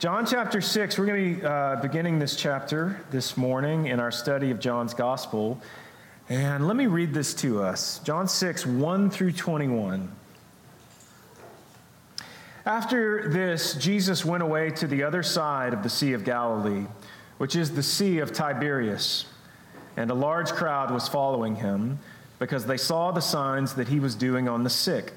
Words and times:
John 0.00 0.24
chapter 0.24 0.62
6, 0.62 0.98
we're 0.98 1.04
going 1.04 1.34
to 1.34 1.40
be 1.40 1.46
uh, 1.46 1.76
beginning 1.82 2.18
this 2.18 2.34
chapter 2.34 2.98
this 3.10 3.36
morning 3.36 3.88
in 3.88 4.00
our 4.00 4.10
study 4.10 4.50
of 4.50 4.58
John's 4.58 4.94
gospel. 4.94 5.60
And 6.30 6.66
let 6.66 6.74
me 6.74 6.86
read 6.86 7.12
this 7.12 7.34
to 7.34 7.62
us 7.62 7.98
John 7.98 8.26
6, 8.26 8.64
1 8.64 9.10
through 9.10 9.32
21. 9.32 10.10
After 12.64 13.28
this, 13.28 13.74
Jesus 13.74 14.24
went 14.24 14.42
away 14.42 14.70
to 14.70 14.86
the 14.86 15.02
other 15.02 15.22
side 15.22 15.74
of 15.74 15.82
the 15.82 15.90
Sea 15.90 16.14
of 16.14 16.24
Galilee, 16.24 16.86
which 17.36 17.54
is 17.54 17.72
the 17.72 17.82
Sea 17.82 18.20
of 18.20 18.32
Tiberias. 18.32 19.26
And 19.98 20.10
a 20.10 20.14
large 20.14 20.50
crowd 20.52 20.90
was 20.90 21.08
following 21.08 21.56
him 21.56 21.98
because 22.38 22.64
they 22.64 22.78
saw 22.78 23.10
the 23.10 23.20
signs 23.20 23.74
that 23.74 23.88
he 23.88 24.00
was 24.00 24.14
doing 24.14 24.48
on 24.48 24.64
the 24.64 24.70
sick. 24.70 25.12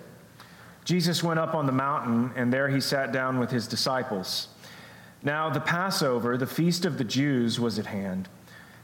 Jesus 0.84 1.24
went 1.24 1.40
up 1.40 1.56
on 1.56 1.68
the 1.68 1.72
mountain, 1.72 2.32
and 2.36 2.52
there 2.52 2.68
he 2.68 2.82
sat 2.82 3.14
down 3.14 3.40
with 3.40 3.50
his 3.50 3.66
disciples. 3.66 4.50
Now, 5.24 5.50
the 5.50 5.62
Passover, 5.62 6.38
the 6.38 6.46
feast 6.46 6.84
of 6.84 6.98
the 6.98 7.04
Jews, 7.04 7.60
was 7.60 7.80
at 7.80 7.86
hand. 7.86 8.28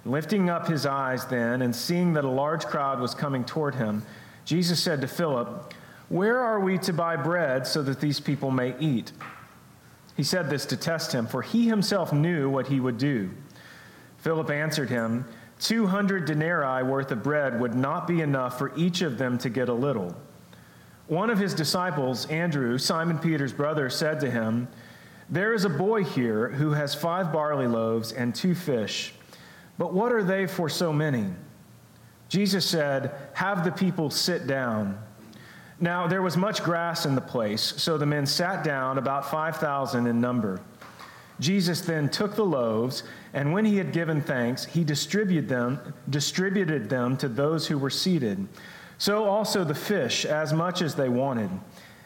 Lifting 0.06 0.50
up 0.50 0.68
his 0.68 0.86
eyes 0.86 1.26
then, 1.26 1.62
and 1.62 1.76
seeing 1.76 2.14
that 2.14 2.24
a 2.24 2.30
large 2.30 2.66
crowd 2.66 3.02
was 3.02 3.14
coming 3.14 3.44
toward 3.44 3.76
him, 3.76 4.04
Jesus 4.46 4.82
said 4.82 5.02
to 5.02 5.08
Philip, 5.08 5.74
Where 6.08 6.40
are 6.40 6.62
we 6.62 6.78
to 6.80 6.94
buy 6.94 7.18
bread 7.18 7.68
so 7.68 7.84
that 7.84 8.00
these 8.00 8.22
people 8.22 8.52
may 8.52 8.74
eat? 8.80 9.12
He 10.16 10.24
said 10.24 10.50
this 10.50 10.66
to 10.68 10.78
test 10.78 11.12
him, 11.12 11.28
for 11.28 11.42
he 11.42 11.68
himself 11.68 12.14
knew 12.14 12.50
what 12.50 12.68
he 12.68 12.80
would 12.80 12.98
do. 12.98 13.30
Philip 14.20 14.50
answered 14.50 14.90
him, 14.90 15.26
Two 15.60 15.88
hundred 15.88 16.24
denarii 16.24 16.84
worth 16.84 17.12
of 17.12 17.22
bread 17.22 17.60
would 17.60 17.76
not 17.76 18.08
be 18.08 18.22
enough 18.22 18.58
for 18.58 18.74
each 18.78 19.02
of 19.02 19.18
them 19.18 19.38
to 19.40 19.50
get 19.50 19.68
a 19.68 19.74
little. 19.74 20.16
One 21.08 21.30
of 21.30 21.40
his 21.40 21.54
disciples, 21.54 22.26
Andrew, 22.28 22.78
Simon 22.78 23.18
Peter's 23.18 23.52
brother, 23.52 23.90
said 23.90 24.22
to 24.22 24.32
him, 24.32 24.70
there 25.32 25.54
is 25.54 25.66
a 25.66 25.70
boy 25.70 26.04
here 26.04 26.50
who 26.50 26.72
has 26.72 26.96
five 26.96 27.32
barley 27.32 27.68
loaves 27.68 28.12
and 28.12 28.34
two 28.34 28.56
fish, 28.56 29.14
but 29.78 29.94
what 29.94 30.12
are 30.12 30.24
they 30.24 30.48
for 30.48 30.70
so 30.70 30.92
many? 30.92 31.26
Jesus 32.30 32.66
said, 32.66 33.12
Have 33.34 33.64
the 33.64 33.72
people 33.72 34.10
sit 34.10 34.48
down. 34.48 34.98
Now 35.80 36.08
there 36.08 36.22
was 36.22 36.36
much 36.36 36.64
grass 36.64 37.06
in 37.06 37.16
the 37.16 37.22
place, 37.22 37.62
so 37.62 37.98
the 37.98 38.06
men 38.06 38.26
sat 38.26 38.64
down, 38.64 38.98
about 38.98 39.30
5,000 39.30 40.08
in 40.08 40.20
number. 40.20 40.62
Jesus 41.40 41.82
then 41.82 42.10
took 42.10 42.36
the 42.36 42.46
loaves, 42.46 43.04
and 43.34 43.54
when 43.54 43.64
he 43.64 43.78
had 43.78 43.94
given 43.94 44.22
thanks, 44.22 44.66
he 44.66 44.84
distributed 44.84 45.48
them, 45.48 45.94
distributed 46.10 46.90
them 46.90 47.16
to 47.18 47.30
those 47.30 47.68
who 47.68 47.78
were 47.78 47.90
seated. 47.90 48.46
So 48.98 49.24
also 49.24 49.64
the 49.64 49.76
fish, 49.76 50.26
as 50.26 50.52
much 50.52 50.82
as 50.82 50.96
they 50.96 51.08
wanted. 51.08 51.50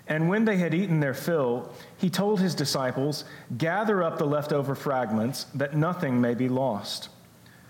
And 0.07 0.27
when 0.27 0.43
they 0.45 0.57
had 0.57 0.73
eaten 0.73 0.99
their 0.99 1.13
fill, 1.13 1.71
he 1.97 2.09
told 2.09 2.39
his 2.39 2.55
disciples, 2.55 3.23
Gather 3.57 4.03
up 4.03 4.17
the 4.17 4.25
leftover 4.25 4.75
fragments, 4.75 5.45
that 5.55 5.75
nothing 5.75 6.19
may 6.19 6.33
be 6.33 6.49
lost. 6.49 7.09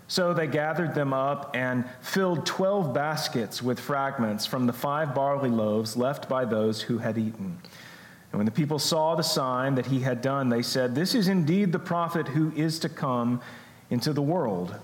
So 0.08 0.34
they 0.34 0.48
gathered 0.48 0.96
them 0.96 1.14
up 1.14 1.52
and 1.56 1.86
filled 2.02 2.46
twelve 2.46 2.94
baskets 2.94 3.62
with 3.62 3.80
fragments 3.80 4.46
from 4.46 4.66
the 4.66 4.74
five 4.74 5.16
barley 5.16 5.50
loaves 5.50 5.96
left 5.96 6.28
by 6.28 6.46
those 6.46 6.82
who 6.82 6.98
had 6.98 7.18
eaten. 7.18 7.58
And 8.32 8.40
when 8.40 8.46
the 8.46 8.52
people 8.52 8.80
saw 8.80 9.16
the 9.16 9.24
sign 9.24 9.76
that 9.76 9.86
he 9.86 10.00
had 10.00 10.22
done, 10.22 10.50
they 10.50 10.64
said, 10.64 10.96
This 10.96 11.14
is 11.14 11.28
indeed 11.28 11.72
the 11.72 11.80
prophet 11.80 12.28
who 12.28 12.52
is 12.56 12.80
to 12.80 12.90
come 12.90 13.42
into 13.92 14.12
the 14.12 14.22
world. 14.24 14.76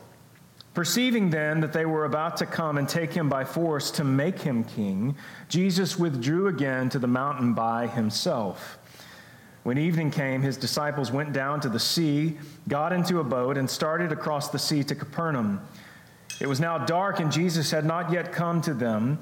Perceiving 0.73 1.29
then 1.29 1.61
that 1.61 1.73
they 1.73 1.85
were 1.85 2.05
about 2.05 2.37
to 2.37 2.45
come 2.45 2.77
and 2.77 2.87
take 2.87 3.11
him 3.11 3.27
by 3.27 3.43
force 3.43 3.89
to 3.91 4.03
make 4.03 4.39
him 4.39 4.63
king, 4.63 5.15
Jesus 5.47 5.97
withdrew 5.97 6.47
again 6.47 6.89
to 6.89 6.99
the 6.99 7.07
mountain 7.07 7.53
by 7.53 7.87
himself. 7.87 8.77
When 9.63 9.77
evening 9.77 10.11
came, 10.11 10.41
his 10.41 10.57
disciples 10.57 11.11
went 11.11 11.33
down 11.33 11.59
to 11.61 11.69
the 11.69 11.79
sea, 11.79 12.37
got 12.67 12.93
into 12.93 13.19
a 13.19 13.23
boat, 13.23 13.57
and 13.57 13.69
started 13.69 14.11
across 14.11 14.49
the 14.49 14.59
sea 14.59 14.83
to 14.85 14.95
Capernaum. 14.95 15.59
It 16.39 16.47
was 16.47 16.59
now 16.59 16.77
dark, 16.77 17.19
and 17.19 17.31
Jesus 17.31 17.71
had 17.71 17.83
not 17.83 18.11
yet 18.11 18.31
come 18.31 18.61
to 18.61 18.73
them. 18.73 19.19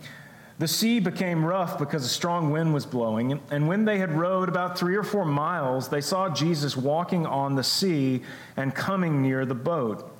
The 0.60 0.68
sea 0.68 1.00
became 1.00 1.46
rough 1.46 1.80
because 1.80 2.04
a 2.04 2.10
strong 2.10 2.52
wind 2.52 2.74
was 2.74 2.86
blowing, 2.86 3.40
and 3.52 3.68
when 3.68 3.86
they 3.86 4.00
had 4.00 4.12
rowed 4.12 4.50
about 4.50 4.78
three 4.78 4.96
or 4.96 5.04
four 5.04 5.26
miles, 5.26 5.88
they 5.88 6.02
saw 6.02 6.30
Jesus 6.30 6.76
walking 6.76 7.26
on 7.26 7.56
the 7.56 7.64
sea 7.64 8.24
and 8.58 8.76
coming 8.76 9.22
near 9.22 9.46
the 9.46 9.56
boat 9.56 10.17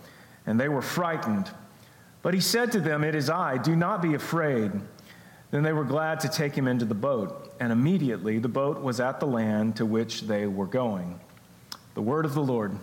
and 0.48 0.60
they 0.60 0.70
were 0.70 0.82
frightened. 0.82 1.52
But 2.24 2.34
he 2.34 2.40
said 2.40 2.72
to 2.72 2.80
them, 2.80 3.04
It 3.04 3.14
is 3.14 3.30
I, 3.30 3.58
do 3.58 3.76
not 3.76 4.02
be 4.02 4.16
afraid. 4.16 4.72
Then 5.52 5.64
they 5.64 5.74
were 5.74 5.86
glad 5.86 6.20
to 6.22 6.30
take 6.30 6.56
him 6.56 6.68
into 6.68 6.86
the 6.86 6.96
boat, 6.96 7.54
and 7.60 7.72
immediately 7.72 8.40
the 8.40 8.50
boat 8.50 8.82
was 8.82 9.00
at 9.00 9.20
the 9.20 9.28
land 9.28 9.76
to 9.78 9.86
which 9.86 10.22
they 10.22 10.48
were 10.48 10.66
going. 10.66 11.20
The 11.94 12.02
word 12.02 12.26
of 12.26 12.34
the 12.34 12.42
Lord. 12.42 12.76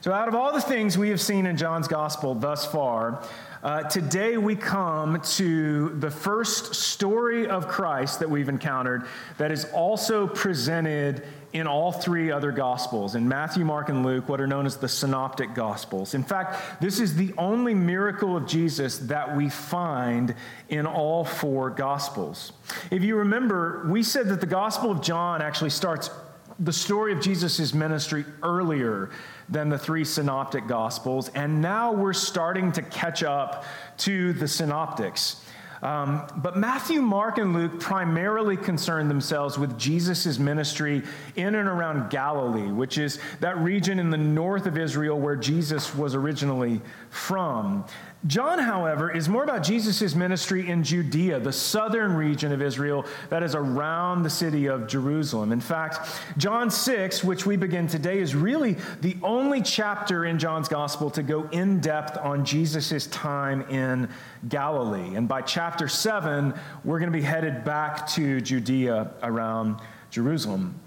So, 0.00 0.12
out 0.12 0.26
of 0.26 0.34
all 0.34 0.52
the 0.52 0.60
things 0.60 0.98
we 0.98 1.10
have 1.10 1.20
seen 1.20 1.46
in 1.46 1.56
John's 1.56 1.86
gospel 1.86 2.34
thus 2.34 2.66
far, 2.66 3.22
uh, 3.62 3.84
today 3.84 4.36
we 4.36 4.56
come 4.56 5.20
to 5.20 5.90
the 5.90 6.10
first 6.10 6.74
story 6.74 7.46
of 7.46 7.68
Christ 7.68 8.18
that 8.18 8.28
we've 8.28 8.48
encountered 8.48 9.04
that 9.38 9.52
is 9.52 9.66
also 9.66 10.26
presented 10.26 11.24
in 11.52 11.66
all 11.66 11.92
three 11.92 12.30
other 12.30 12.50
Gospels, 12.50 13.14
in 13.14 13.28
Matthew, 13.28 13.64
Mark, 13.64 13.88
and 13.88 14.04
Luke, 14.04 14.28
what 14.28 14.40
are 14.40 14.46
known 14.46 14.64
as 14.66 14.76
the 14.76 14.88
Synoptic 14.88 15.54
Gospels. 15.54 16.14
In 16.14 16.24
fact, 16.24 16.80
this 16.80 16.98
is 16.98 17.14
the 17.14 17.34
only 17.36 17.74
miracle 17.74 18.36
of 18.36 18.46
Jesus 18.46 18.98
that 18.98 19.36
we 19.36 19.50
find 19.50 20.34
in 20.68 20.86
all 20.86 21.24
four 21.24 21.70
Gospels. 21.70 22.52
If 22.90 23.02
you 23.02 23.16
remember, 23.16 23.86
we 23.88 24.02
said 24.02 24.28
that 24.28 24.40
the 24.40 24.46
Gospel 24.46 24.90
of 24.90 25.02
John 25.02 25.42
actually 25.42 25.70
starts 25.70 26.10
the 26.58 26.72
story 26.72 27.12
of 27.12 27.20
Jesus' 27.20 27.74
ministry 27.74 28.24
earlier 28.42 29.10
than 29.48 29.68
the 29.68 29.78
three 29.78 30.04
synoptic 30.04 30.66
gospels, 30.66 31.28
and 31.34 31.60
now 31.60 31.92
we're 31.92 32.12
starting 32.12 32.70
to 32.72 32.82
catch 32.82 33.22
up 33.22 33.64
to 33.98 34.32
the 34.34 34.46
synoptics. 34.46 35.42
Um, 35.82 36.22
but 36.36 36.56
Matthew, 36.56 37.02
Mark, 37.02 37.38
and 37.38 37.52
Luke 37.52 37.80
primarily 37.80 38.56
concern 38.56 39.08
themselves 39.08 39.58
with 39.58 39.76
Jesus' 39.76 40.38
ministry 40.38 41.02
in 41.34 41.56
and 41.56 41.68
around 41.68 42.08
Galilee, 42.08 42.70
which 42.70 42.98
is 42.98 43.18
that 43.40 43.58
region 43.58 43.98
in 43.98 44.08
the 44.10 44.16
north 44.16 44.66
of 44.66 44.78
Israel 44.78 45.18
where 45.18 45.34
Jesus 45.34 45.92
was 45.92 46.14
originally 46.14 46.80
from. 47.10 47.84
John, 48.26 48.60
however, 48.60 49.10
is 49.10 49.28
more 49.28 49.42
about 49.42 49.64
Jesus' 49.64 50.14
ministry 50.14 50.68
in 50.68 50.84
Judea, 50.84 51.40
the 51.40 51.52
southern 51.52 52.14
region 52.14 52.52
of 52.52 52.62
Israel 52.62 53.04
that 53.30 53.42
is 53.42 53.56
around 53.56 54.22
the 54.22 54.30
city 54.30 54.66
of 54.66 54.86
Jerusalem. 54.86 55.50
In 55.50 55.60
fact, 55.60 56.08
John 56.38 56.70
6, 56.70 57.24
which 57.24 57.46
we 57.46 57.56
begin 57.56 57.88
today, 57.88 58.20
is 58.20 58.36
really 58.36 58.76
the 59.00 59.16
only 59.24 59.60
chapter 59.60 60.24
in 60.24 60.38
John's 60.38 60.68
gospel 60.68 61.10
to 61.10 61.22
go 61.24 61.48
in 61.50 61.80
depth 61.80 62.16
on 62.16 62.44
Jesus' 62.44 63.08
time 63.08 63.62
in 63.62 64.08
Galilee. 64.48 65.16
And 65.16 65.26
by 65.26 65.42
chapter 65.42 65.88
7, 65.88 66.54
we're 66.84 67.00
going 67.00 67.10
to 67.10 67.18
be 67.18 67.24
headed 67.24 67.64
back 67.64 68.06
to 68.10 68.40
Judea 68.40 69.10
around 69.24 69.80
Jerusalem. 70.10 70.78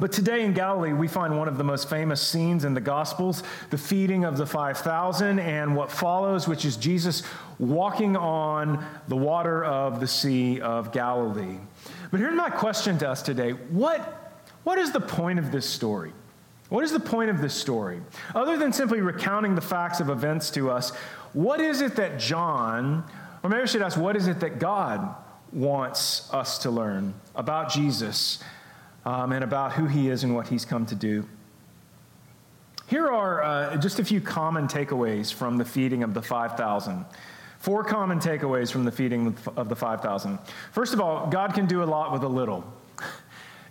But 0.00 0.12
today 0.12 0.44
in 0.44 0.52
Galilee, 0.52 0.92
we 0.92 1.08
find 1.08 1.36
one 1.36 1.48
of 1.48 1.58
the 1.58 1.64
most 1.64 1.90
famous 1.90 2.22
scenes 2.22 2.64
in 2.64 2.72
the 2.72 2.80
Gospels 2.80 3.42
the 3.70 3.78
feeding 3.78 4.24
of 4.24 4.36
the 4.36 4.46
5,000 4.46 5.40
and 5.40 5.74
what 5.74 5.90
follows, 5.90 6.46
which 6.46 6.64
is 6.64 6.76
Jesus 6.76 7.24
walking 7.58 8.16
on 8.16 8.84
the 9.08 9.16
water 9.16 9.64
of 9.64 9.98
the 9.98 10.06
Sea 10.06 10.60
of 10.60 10.92
Galilee. 10.92 11.58
But 12.12 12.20
here's 12.20 12.36
my 12.36 12.48
question 12.48 12.96
to 12.98 13.10
us 13.10 13.22
today 13.22 13.52
what, 13.52 14.40
what 14.62 14.78
is 14.78 14.92
the 14.92 15.00
point 15.00 15.40
of 15.40 15.50
this 15.50 15.68
story? 15.68 16.12
What 16.68 16.84
is 16.84 16.92
the 16.92 17.00
point 17.00 17.30
of 17.30 17.40
this 17.40 17.54
story? 17.54 18.00
Other 18.34 18.56
than 18.56 18.72
simply 18.72 19.00
recounting 19.00 19.54
the 19.54 19.60
facts 19.60 20.00
of 20.00 20.10
events 20.10 20.50
to 20.50 20.70
us, 20.70 20.90
what 21.32 21.60
is 21.60 21.80
it 21.80 21.96
that 21.96 22.18
John, 22.20 23.04
or 23.42 23.50
maybe 23.50 23.62
I 23.62 23.66
should 23.66 23.82
ask, 23.82 23.98
what 23.98 24.16
is 24.16 24.28
it 24.28 24.40
that 24.40 24.58
God 24.58 25.16
wants 25.52 26.32
us 26.32 26.58
to 26.58 26.70
learn 26.70 27.14
about 27.34 27.70
Jesus 27.70 28.38
um, 29.04 29.32
and 29.32 29.44
about 29.44 29.72
who 29.72 29.86
he 29.86 30.08
is 30.08 30.24
and 30.24 30.34
what 30.34 30.48
he's 30.48 30.64
come 30.64 30.86
to 30.86 30.94
do. 30.94 31.26
Here 32.86 33.06
are 33.06 33.42
uh, 33.42 33.76
just 33.76 33.98
a 33.98 34.04
few 34.04 34.20
common 34.20 34.66
takeaways 34.66 35.32
from 35.32 35.58
the 35.58 35.64
feeding 35.64 36.02
of 36.02 36.14
the 36.14 36.22
5,000. 36.22 37.04
Four 37.58 37.84
common 37.84 38.18
takeaways 38.18 38.70
from 38.70 38.84
the 38.84 38.92
feeding 38.92 39.36
of 39.56 39.68
the 39.68 39.76
5,000. 39.76 40.38
First 40.72 40.94
of 40.94 41.00
all, 41.00 41.26
God 41.26 41.54
can 41.54 41.66
do 41.66 41.82
a 41.82 41.84
lot 41.84 42.12
with 42.12 42.22
a 42.22 42.28
little. 42.28 42.64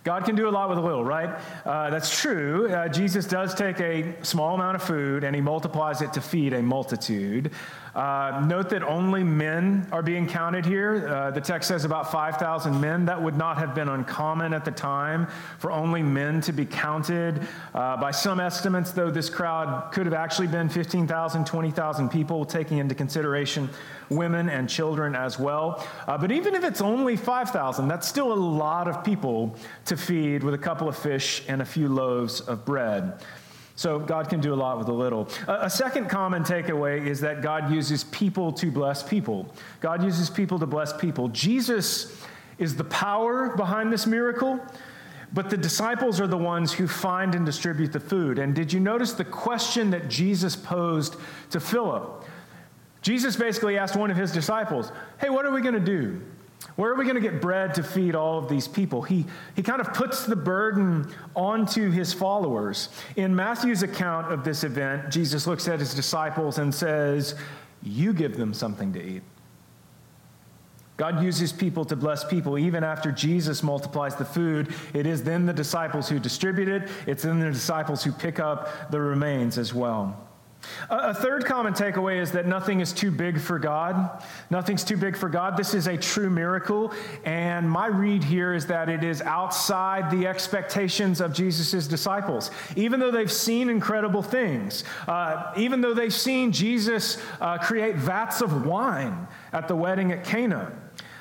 God 0.04 0.24
can 0.24 0.36
do 0.36 0.48
a 0.48 0.50
lot 0.50 0.68
with 0.68 0.78
a 0.78 0.80
little, 0.80 1.04
right? 1.04 1.30
Uh, 1.64 1.90
that's 1.90 2.20
true. 2.20 2.70
Uh, 2.70 2.88
Jesus 2.88 3.26
does 3.26 3.54
take 3.54 3.80
a 3.80 4.14
small 4.24 4.54
amount 4.54 4.76
of 4.76 4.82
food 4.82 5.24
and 5.24 5.34
he 5.34 5.42
multiplies 5.42 6.00
it 6.00 6.12
to 6.12 6.20
feed 6.20 6.52
a 6.52 6.62
multitude. 6.62 7.50
Uh, 7.94 8.44
note 8.46 8.70
that 8.70 8.82
only 8.82 9.22
men 9.24 9.86
are 9.92 10.02
being 10.02 10.26
counted 10.26 10.64
here. 10.64 11.08
Uh, 11.08 11.30
the 11.30 11.40
text 11.40 11.68
says 11.68 11.84
about 11.84 12.10
5,000 12.10 12.80
men. 12.80 13.06
That 13.06 13.20
would 13.20 13.36
not 13.36 13.58
have 13.58 13.74
been 13.74 13.88
uncommon 13.88 14.52
at 14.52 14.64
the 14.64 14.70
time 14.70 15.26
for 15.58 15.70
only 15.70 16.02
men 16.02 16.40
to 16.42 16.52
be 16.52 16.66
counted. 16.66 17.46
Uh, 17.74 17.96
by 17.96 18.10
some 18.10 18.40
estimates, 18.40 18.92
though, 18.92 19.10
this 19.10 19.30
crowd 19.30 19.92
could 19.92 20.06
have 20.06 20.14
actually 20.14 20.48
been 20.48 20.68
15,000, 20.68 21.46
20,000 21.46 22.08
people, 22.08 22.44
taking 22.44 22.78
into 22.78 22.94
consideration 22.94 23.68
women 24.10 24.48
and 24.48 24.68
children 24.68 25.14
as 25.14 25.38
well. 25.38 25.84
Uh, 26.06 26.16
but 26.16 26.32
even 26.32 26.54
if 26.54 26.64
it's 26.64 26.80
only 26.80 27.16
5,000, 27.16 27.88
that's 27.88 28.08
still 28.08 28.32
a 28.32 28.34
lot 28.34 28.88
of 28.88 29.04
people 29.04 29.54
to 29.86 29.96
feed 29.96 30.42
with 30.42 30.54
a 30.54 30.58
couple 30.58 30.88
of 30.88 30.96
fish 30.96 31.42
and 31.48 31.62
a 31.62 31.64
few 31.64 31.88
loaves 31.88 32.40
of 32.40 32.64
bread. 32.64 33.20
So 33.78 34.00
God 34.00 34.28
can 34.28 34.40
do 34.40 34.52
a 34.52 34.56
lot 34.56 34.76
with 34.76 34.88
a 34.88 34.92
little. 34.92 35.28
A, 35.46 35.70
second 35.70 36.08
common 36.08 36.42
takeaway 36.42 37.06
is 37.06 37.20
that 37.20 37.42
God 37.42 37.70
uses 37.70 38.02
people 38.02 38.50
to 38.54 38.72
bless 38.72 39.04
people. 39.04 39.54
God 39.78 40.02
uses 40.02 40.28
people 40.28 40.58
to 40.58 40.66
bless 40.66 40.92
people. 40.92 41.28
Jesus 41.28 42.20
is 42.58 42.74
the 42.74 42.82
power 42.82 43.54
behind 43.56 43.92
this 43.92 44.04
miracle, 44.04 44.58
but 45.32 45.48
the 45.48 45.56
disciples 45.56 46.20
are 46.20 46.26
the 46.26 46.36
ones 46.36 46.72
who 46.72 46.88
find 46.88 47.36
and 47.36 47.46
distribute 47.46 47.92
the 47.92 48.00
food. 48.00 48.40
And 48.40 48.52
did 48.52 48.72
you 48.72 48.80
notice 48.80 49.12
the 49.12 49.24
question 49.24 49.90
that 49.90 50.08
Jesus 50.08 50.56
posed 50.56 51.14
to 51.50 51.60
Philip? 51.60 52.24
Jesus 53.00 53.36
basically 53.36 53.78
asked 53.78 53.94
one 53.94 54.10
of 54.10 54.16
his 54.16 54.32
disciples, 54.32 54.90
Hey, 55.20 55.30
what 55.30 55.46
are 55.46 55.52
we 55.52 55.60
going 55.60 55.74
to 55.74 55.78
do? 55.78 56.20
Where 56.76 56.90
are 56.90 56.94
we 56.96 57.04
going 57.04 57.16
to 57.16 57.20
get 57.20 57.40
bread 57.40 57.74
to 57.74 57.82
feed 57.82 58.14
all 58.14 58.38
of 58.38 58.48
these 58.48 58.66
people? 58.66 59.02
He, 59.02 59.26
he 59.54 59.62
kind 59.62 59.80
of 59.80 59.94
puts 59.94 60.26
the 60.26 60.36
burden 60.36 61.12
onto 61.34 61.90
his 61.90 62.12
followers. 62.12 62.88
In 63.16 63.34
Matthew's 63.34 63.82
account 63.82 64.32
of 64.32 64.44
this 64.44 64.64
event, 64.64 65.10
Jesus 65.10 65.46
looks 65.46 65.68
at 65.68 65.78
his 65.78 65.94
disciples 65.94 66.58
and 66.58 66.74
says, 66.74 67.36
You 67.82 68.12
give 68.12 68.36
them 68.36 68.52
something 68.54 68.92
to 68.92 69.02
eat. 69.02 69.22
God 70.96 71.22
uses 71.22 71.52
people 71.52 71.84
to 71.84 71.94
bless 71.94 72.24
people. 72.24 72.58
Even 72.58 72.82
after 72.82 73.12
Jesus 73.12 73.62
multiplies 73.62 74.16
the 74.16 74.24
food, 74.24 74.74
it 74.94 75.06
is 75.06 75.22
then 75.22 75.46
the 75.46 75.52
disciples 75.52 76.08
who 76.08 76.18
distribute 76.18 76.68
it, 76.68 76.90
it's 77.06 77.22
then 77.22 77.38
the 77.38 77.52
disciples 77.52 78.02
who 78.02 78.10
pick 78.10 78.40
up 78.40 78.90
the 78.90 79.00
remains 79.00 79.58
as 79.58 79.72
well. 79.72 80.27
A 80.90 81.14
third 81.14 81.44
common 81.44 81.72
takeaway 81.72 82.20
is 82.20 82.32
that 82.32 82.46
nothing 82.46 82.80
is 82.80 82.92
too 82.92 83.10
big 83.10 83.40
for 83.40 83.58
God. 83.58 84.22
Nothing's 84.50 84.84
too 84.84 84.96
big 84.96 85.16
for 85.16 85.28
God. 85.28 85.56
This 85.56 85.72
is 85.74 85.86
a 85.86 85.96
true 85.96 86.30
miracle. 86.30 86.92
And 87.24 87.70
my 87.70 87.86
read 87.86 88.24
here 88.24 88.52
is 88.52 88.66
that 88.66 88.88
it 88.88 89.04
is 89.04 89.22
outside 89.22 90.10
the 90.10 90.26
expectations 90.26 91.20
of 91.20 91.32
Jesus' 91.32 91.86
disciples. 91.86 92.50
Even 92.76 93.00
though 93.00 93.10
they've 93.10 93.32
seen 93.32 93.68
incredible 93.68 94.22
things, 94.22 94.84
uh, 95.06 95.52
even 95.56 95.80
though 95.80 95.94
they've 95.94 96.12
seen 96.12 96.52
Jesus 96.52 97.18
uh, 97.40 97.58
create 97.58 97.96
vats 97.96 98.40
of 98.40 98.66
wine 98.66 99.28
at 99.52 99.68
the 99.68 99.76
wedding 99.76 100.12
at 100.12 100.24
Cana. 100.24 100.72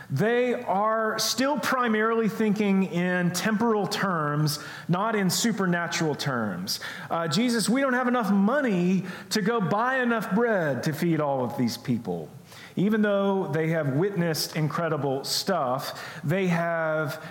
They 0.10 0.54
are 0.54 1.20
still 1.20 1.60
primarily 1.60 2.30
thinking 2.30 2.84
in 2.84 3.32
temporal 3.32 3.88
terms, 3.88 4.60
not 4.88 5.16
in 5.16 5.30
supernatural 5.30 6.16
terms. 6.16 6.80
Uh, 7.10 7.28
Jesus, 7.28 7.68
we 7.68 7.82
don't 7.82 7.94
have 7.94 8.08
enough 8.08 8.32
money 8.32 9.04
to 9.32 9.42
go 9.42 9.60
buy 9.60 9.98
enough 9.98 10.34
bread 10.34 10.84
to 10.84 10.94
feed 10.94 11.20
all 11.20 11.44
of 11.44 11.58
these 11.58 11.76
people. 11.76 12.30
Even 12.78 13.02
though 13.02 13.48
they 13.48 13.70
have 13.70 13.94
witnessed 13.94 14.56
incredible 14.56 15.26
stuff, 15.26 16.02
they 16.24 16.48
have 16.48 17.22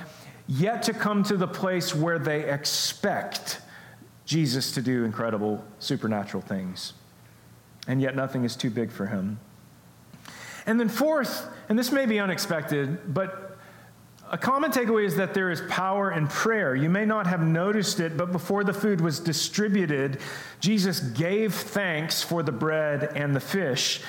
yet 0.46 0.82
to 0.82 0.92
come 0.92 1.22
to 1.24 1.36
the 1.36 1.48
place 1.48 1.94
where 1.94 2.18
they 2.18 2.50
expect 2.50 3.60
Jesus 4.26 4.72
to 4.72 4.82
do 4.82 5.04
incredible 5.04 5.64
supernatural 5.78 6.42
things. 6.42 6.92
And 7.88 8.02
yet 8.02 8.16
nothing 8.16 8.44
is 8.44 8.54
too 8.54 8.70
big 8.70 8.90
for 8.90 9.06
him. 9.06 9.38
And 10.66 10.80
then, 10.80 10.88
fourth, 10.88 11.48
and 11.68 11.78
this 11.78 11.90
may 11.92 12.06
be 12.06 12.18
unexpected, 12.18 13.12
but 13.12 13.56
a 14.30 14.38
common 14.38 14.72
takeaway 14.72 15.04
is 15.04 15.16
that 15.16 15.34
there 15.34 15.50
is 15.50 15.60
power 15.68 16.10
in 16.10 16.26
prayer. 16.26 16.74
You 16.74 16.90
may 16.90 17.04
not 17.04 17.26
have 17.28 17.40
noticed 17.40 18.00
it, 18.00 18.16
but 18.16 18.32
before 18.32 18.64
the 18.64 18.72
food 18.72 19.00
was 19.00 19.20
distributed, 19.20 20.18
Jesus 20.58 20.98
gave 20.98 21.54
thanks 21.54 22.22
for 22.22 22.42
the 22.42 22.52
bread 22.52 23.12
and 23.14 23.36
the 23.36 23.40
fish. 23.40 24.00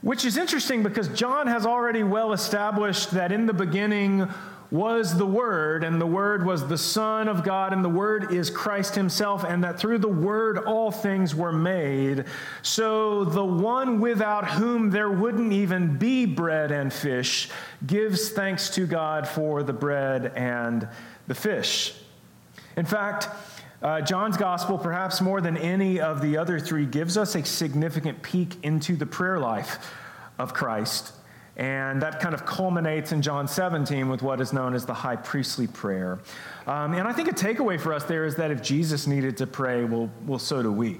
Which 0.00 0.24
is 0.24 0.36
interesting 0.36 0.82
because 0.82 1.08
John 1.08 1.46
has 1.46 1.66
already 1.66 2.02
well 2.02 2.32
established 2.32 3.12
that 3.12 3.32
in 3.32 3.46
the 3.46 3.52
beginning 3.52 4.28
was 4.72 5.18
the 5.18 5.26
Word, 5.26 5.84
and 5.84 6.00
the 6.00 6.06
Word 6.06 6.46
was 6.46 6.66
the 6.66 6.78
Son 6.78 7.28
of 7.28 7.44
God, 7.44 7.74
and 7.74 7.84
the 7.84 7.90
Word 7.90 8.32
is 8.32 8.48
Christ 8.48 8.94
Himself, 8.94 9.44
and 9.44 9.62
that 9.62 9.78
through 9.78 9.98
the 9.98 10.08
Word 10.08 10.56
all 10.56 10.90
things 10.90 11.34
were 11.34 11.52
made. 11.52 12.24
So 12.62 13.26
the 13.26 13.44
one 13.44 14.00
without 14.00 14.48
whom 14.48 14.88
there 14.88 15.10
wouldn't 15.10 15.52
even 15.52 15.98
be 15.98 16.24
bread 16.24 16.72
and 16.72 16.90
fish 16.90 17.50
gives 17.86 18.30
thanks 18.30 18.70
to 18.70 18.86
God 18.86 19.28
for 19.28 19.62
the 19.62 19.74
bread 19.74 20.32
and 20.36 20.88
the 21.26 21.34
fish. 21.34 21.94
In 22.74 22.86
fact, 22.86 23.28
uh, 23.82 24.00
John's 24.00 24.38
gospel, 24.38 24.78
perhaps 24.78 25.20
more 25.20 25.42
than 25.42 25.58
any 25.58 26.00
of 26.00 26.22
the 26.22 26.38
other 26.38 26.58
three, 26.58 26.86
gives 26.86 27.18
us 27.18 27.34
a 27.34 27.44
significant 27.44 28.22
peek 28.22 28.56
into 28.62 28.96
the 28.96 29.04
prayer 29.04 29.38
life 29.38 29.94
of 30.38 30.54
Christ 30.54 31.12
and 31.56 32.00
that 32.00 32.20
kind 32.20 32.34
of 32.34 32.46
culminates 32.46 33.12
in 33.12 33.20
John 33.20 33.46
17 33.46 34.08
with 34.08 34.22
what 34.22 34.40
is 34.40 34.52
known 34.52 34.74
as 34.74 34.86
the 34.86 34.94
high 34.94 35.16
priestly 35.16 35.66
prayer. 35.66 36.18
Um, 36.66 36.94
and 36.94 37.06
I 37.06 37.12
think 37.12 37.28
a 37.28 37.32
takeaway 37.32 37.78
for 37.78 37.92
us 37.92 38.04
there 38.04 38.24
is 38.24 38.36
that 38.36 38.50
if 38.50 38.62
Jesus 38.62 39.06
needed 39.06 39.36
to 39.38 39.46
pray, 39.46 39.84
well, 39.84 40.10
well 40.26 40.38
so 40.38 40.62
do 40.62 40.72
we, 40.72 40.98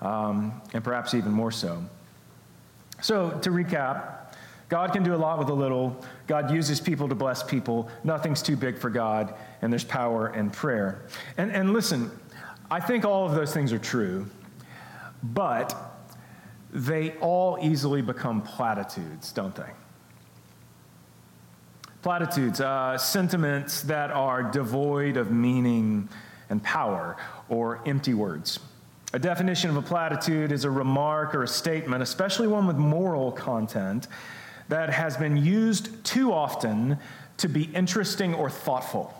um, 0.00 0.60
and 0.72 0.82
perhaps 0.82 1.14
even 1.14 1.32
more 1.32 1.50
so. 1.50 1.84
So, 3.02 3.30
to 3.42 3.50
recap, 3.50 4.34
God 4.70 4.92
can 4.92 5.02
do 5.02 5.14
a 5.14 5.16
lot 5.16 5.38
with 5.38 5.50
a 5.50 5.54
little. 5.54 6.02
God 6.26 6.50
uses 6.50 6.80
people 6.80 7.08
to 7.08 7.14
bless 7.14 7.42
people. 7.42 7.90
Nothing's 8.02 8.40
too 8.40 8.56
big 8.56 8.78
for 8.78 8.88
God, 8.88 9.34
and 9.60 9.70
there's 9.70 9.84
power 9.84 10.32
in 10.34 10.50
prayer. 10.50 11.02
And, 11.36 11.52
and 11.52 11.74
listen, 11.74 12.10
I 12.70 12.80
think 12.80 13.04
all 13.04 13.26
of 13.26 13.34
those 13.34 13.52
things 13.52 13.72
are 13.72 13.78
true, 13.78 14.26
but 15.22 15.93
they 16.74 17.12
all 17.18 17.56
easily 17.62 18.02
become 18.02 18.42
platitudes, 18.42 19.32
don't 19.32 19.54
they? 19.54 19.70
Platitudes, 22.02 22.60
uh, 22.60 22.98
sentiments 22.98 23.82
that 23.82 24.10
are 24.10 24.42
devoid 24.42 25.16
of 25.16 25.30
meaning 25.30 26.08
and 26.50 26.62
power, 26.62 27.16
or 27.48 27.80
empty 27.86 28.12
words. 28.12 28.58
A 29.14 29.18
definition 29.18 29.70
of 29.70 29.76
a 29.76 29.82
platitude 29.82 30.52
is 30.52 30.64
a 30.64 30.70
remark 30.70 31.34
or 31.34 31.44
a 31.44 31.48
statement, 31.48 32.02
especially 32.02 32.48
one 32.48 32.66
with 32.66 32.76
moral 32.76 33.32
content, 33.32 34.08
that 34.68 34.90
has 34.90 35.16
been 35.16 35.36
used 35.36 36.04
too 36.04 36.32
often 36.32 36.98
to 37.36 37.48
be 37.48 37.64
interesting 37.74 38.34
or 38.34 38.50
thoughtful. 38.50 39.14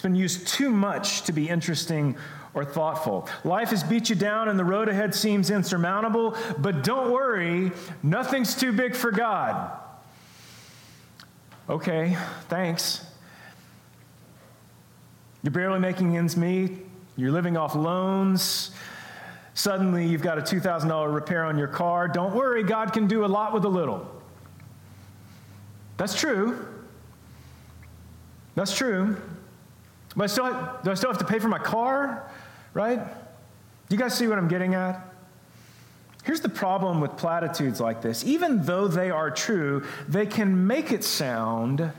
It's 0.00 0.04
been 0.06 0.14
used 0.14 0.48
too 0.48 0.70
much 0.70 1.24
to 1.24 1.32
be 1.32 1.46
interesting 1.46 2.16
or 2.54 2.64
thoughtful. 2.64 3.28
Life 3.44 3.68
has 3.68 3.84
beat 3.84 4.08
you 4.08 4.16
down 4.16 4.48
and 4.48 4.58
the 4.58 4.64
road 4.64 4.88
ahead 4.88 5.14
seems 5.14 5.50
insurmountable, 5.50 6.38
but 6.56 6.82
don't 6.82 7.12
worry, 7.12 7.70
nothing's 8.02 8.54
too 8.54 8.72
big 8.72 8.96
for 8.96 9.10
God. 9.10 9.78
Okay, 11.68 12.16
thanks. 12.48 13.04
You're 15.42 15.50
barely 15.50 15.80
making 15.80 16.16
ends 16.16 16.34
meet, 16.34 16.78
you're 17.18 17.30
living 17.30 17.58
off 17.58 17.74
loans. 17.74 18.70
Suddenly, 19.52 20.06
you've 20.06 20.22
got 20.22 20.38
a 20.38 20.40
$2,000 20.40 21.12
repair 21.12 21.44
on 21.44 21.58
your 21.58 21.68
car. 21.68 22.08
Don't 22.08 22.34
worry, 22.34 22.62
God 22.62 22.94
can 22.94 23.06
do 23.06 23.22
a 23.22 23.28
lot 23.28 23.52
with 23.52 23.66
a 23.66 23.68
little. 23.68 24.10
That's 25.98 26.18
true. 26.18 26.66
That's 28.54 28.74
true. 28.74 29.18
But 30.16 30.24
I 30.24 30.26
still 30.26 30.44
have, 30.44 30.82
do 30.82 30.90
I 30.90 30.94
still 30.94 31.10
have 31.10 31.18
to 31.18 31.24
pay 31.24 31.38
for 31.38 31.48
my 31.48 31.58
car? 31.58 32.30
Right? 32.74 32.98
Do 32.98 33.96
you 33.96 33.98
guys 33.98 34.16
see 34.16 34.26
what 34.26 34.38
I'm 34.38 34.48
getting 34.48 34.74
at? 34.74 35.06
Here's 36.24 36.40
the 36.40 36.48
problem 36.48 37.00
with 37.00 37.16
platitudes 37.16 37.80
like 37.80 38.02
this. 38.02 38.24
Even 38.24 38.64
though 38.64 38.86
they 38.86 39.10
are 39.10 39.30
true, 39.30 39.84
they 40.08 40.26
can 40.26 40.66
make 40.66 40.92
it 40.92 41.02
sound 41.02 41.92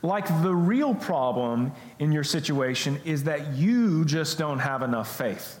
like 0.00 0.26
the 0.42 0.54
real 0.54 0.94
problem 0.94 1.72
in 1.98 2.12
your 2.12 2.22
situation 2.22 3.00
is 3.04 3.24
that 3.24 3.54
you 3.54 4.04
just 4.04 4.38
don't 4.38 4.60
have 4.60 4.82
enough 4.82 5.16
faith. 5.16 5.58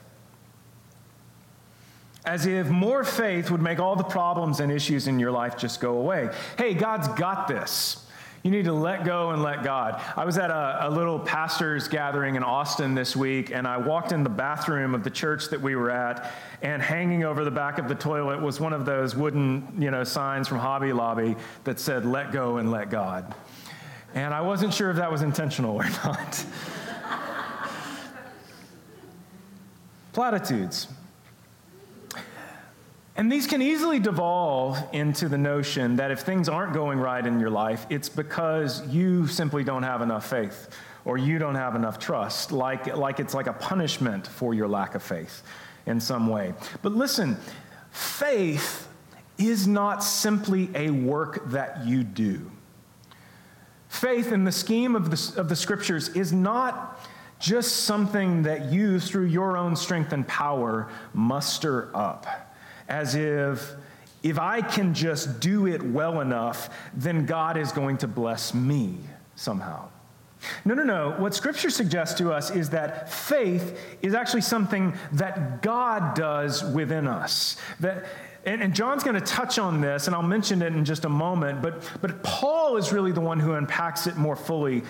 As 2.24 2.46
if 2.46 2.68
more 2.68 3.04
faith 3.04 3.50
would 3.50 3.62
make 3.62 3.80
all 3.80 3.96
the 3.96 4.04
problems 4.04 4.60
and 4.60 4.70
issues 4.70 5.08
in 5.08 5.18
your 5.18 5.32
life 5.32 5.56
just 5.56 5.80
go 5.80 5.98
away. 5.98 6.30
Hey, 6.56 6.74
God's 6.74 7.08
got 7.08 7.48
this. 7.48 8.06
You 8.42 8.52
need 8.52 8.66
to 8.66 8.72
let 8.72 9.04
go 9.04 9.30
and 9.30 9.42
let 9.42 9.64
God. 9.64 10.00
I 10.16 10.24
was 10.24 10.38
at 10.38 10.50
a, 10.50 10.88
a, 10.88 10.90
little 10.90 11.18
pastor's 11.18 11.88
gathering 11.88 12.36
in 12.36 12.44
Austin 12.44 12.94
this 12.94 13.16
week, 13.16 13.50
and 13.50 13.66
I 13.66 13.78
walked 13.78 14.12
in 14.12 14.22
the 14.22 14.30
bathroom 14.30 14.94
of 14.94 15.02
the 15.02 15.10
church 15.10 15.48
that 15.48 15.60
we 15.60 15.74
were 15.74 15.90
at, 15.90 16.32
and 16.62 16.80
hanging 16.80 17.24
over 17.24 17.44
the 17.44 17.50
back 17.50 17.78
of 17.78 17.88
the 17.88 17.96
toilet 17.96 18.40
was 18.40 18.60
one 18.60 18.72
of 18.72 18.86
those 18.86 19.16
wooden, 19.16 19.74
you 19.76 19.90
know, 19.90 20.04
signs 20.04 20.46
from 20.46 20.58
Hobby 20.58 20.92
Lobby 20.92 21.34
that 21.64 21.80
said, 21.80 22.06
let 22.06 22.30
go 22.30 22.58
and 22.58 22.70
let 22.70 22.90
God. 22.90 23.34
And 24.14 24.32
I 24.32 24.40
wasn't 24.40 24.72
sure 24.72 24.90
if 24.90 24.96
that 24.96 25.10
was 25.10 25.22
intentional 25.22 25.74
or 25.74 25.84
not. 26.04 26.44
Platitudes. 30.12 30.88
And 33.18 33.30
these 33.32 33.48
can 33.48 33.60
easily 33.60 33.98
devolve 33.98 34.78
into 34.92 35.28
the 35.28 35.36
notion 35.36 35.96
that 35.96 36.12
if 36.12 36.20
things 36.20 36.48
aren't 36.48 36.72
going 36.72 37.00
right 37.00 37.26
in 37.26 37.40
your 37.40 37.50
life, 37.50 37.84
it's 37.90 38.08
because 38.08 38.86
you 38.86 39.26
simply 39.26 39.64
don't 39.64 39.82
have 39.82 40.02
enough 40.02 40.30
faith 40.30 40.70
or 41.04 41.18
you 41.18 41.40
don't 41.40 41.56
have 41.56 41.74
enough 41.74 41.98
trust, 41.98 42.52
like, 42.52 42.96
like 42.96 43.18
it's 43.18 43.34
like 43.34 43.48
a 43.48 43.52
punishment 43.52 44.24
for 44.24 44.54
your 44.54 44.68
lack 44.68 44.94
of 44.94 45.02
faith 45.02 45.42
in 45.86 45.98
some 45.98 46.28
way. 46.28 46.54
But 46.80 46.92
listen, 46.92 47.36
faith 47.90 48.86
is 49.36 49.66
not 49.66 50.04
simply 50.04 50.70
a 50.76 50.90
work 50.90 51.50
that 51.50 51.84
you 51.84 52.04
do. 52.04 52.48
Faith 53.88 54.30
in 54.30 54.44
the 54.44 54.52
scheme 54.52 54.94
of 54.94 55.10
the, 55.10 55.40
of 55.40 55.48
the 55.48 55.56
scriptures 55.56 56.10
is 56.10 56.32
not 56.32 57.04
just 57.40 57.84
something 57.84 58.42
that 58.42 58.66
you, 58.66 59.00
through 59.00 59.26
your 59.26 59.56
own 59.56 59.74
strength 59.74 60.12
and 60.12 60.26
power, 60.28 60.88
muster 61.14 61.90
up, 61.96 62.47
as 62.88 63.14
if 63.14 63.74
if 64.22 64.38
I 64.38 64.62
can 64.62 64.94
just 64.94 65.40
do 65.40 65.66
it 65.66 65.82
well 65.82 66.20
enough, 66.20 66.70
then 66.92 67.24
God 67.24 67.56
is 67.56 67.70
going 67.70 67.98
to 67.98 68.08
bless 68.08 68.52
me 68.52 68.98
somehow. 69.36 69.88
No, 70.64 70.74
no, 70.74 70.82
no. 70.82 71.14
What 71.18 71.34
Scripture 71.34 71.70
suggests 71.70 72.18
to 72.18 72.32
us 72.32 72.50
is 72.50 72.70
that 72.70 73.12
faith 73.12 73.78
is 74.02 74.14
actually 74.14 74.42
something 74.42 74.94
that 75.12 75.62
God 75.62 76.14
does 76.14 76.64
within 76.64 77.06
us. 77.06 77.56
That, 77.80 78.06
and, 78.44 78.62
and 78.62 78.74
John's 78.74 79.02
going 79.02 79.20
to 79.20 79.26
touch 79.26 79.58
on 79.58 79.80
this, 79.80 80.06
and 80.06 80.14
I'll 80.14 80.22
mention 80.22 80.62
it 80.62 80.72
in 80.72 80.84
just 80.84 81.04
a 81.04 81.08
moment, 81.08 81.60
but, 81.60 81.82
but 82.00 82.22
Paul 82.22 82.76
is 82.76 82.92
really 82.92 83.12
the 83.12 83.20
one 83.20 83.40
who 83.40 83.54
unpacks 83.54 84.06
it 84.06 84.16
more 84.16 84.36
fully. 84.36 84.82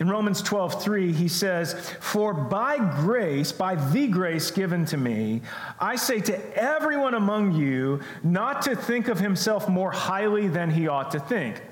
In 0.00 0.08
Romans 0.08 0.42
12, 0.42 0.82
3, 0.82 1.12
he 1.12 1.28
says, 1.28 1.74
For 2.00 2.34
by 2.34 2.78
grace, 3.00 3.52
by 3.52 3.76
the 3.76 4.08
grace 4.08 4.50
given 4.50 4.84
to 4.86 4.96
me, 4.96 5.40
I 5.78 5.94
say 5.94 6.18
to 6.20 6.56
everyone 6.56 7.14
among 7.14 7.52
you 7.52 8.00
not 8.24 8.62
to 8.62 8.74
think 8.74 9.06
of 9.06 9.20
himself 9.20 9.68
more 9.68 9.92
highly 9.92 10.48
than 10.48 10.70
he 10.70 10.88
ought 10.88 11.12
to 11.12 11.20
think 11.20 11.62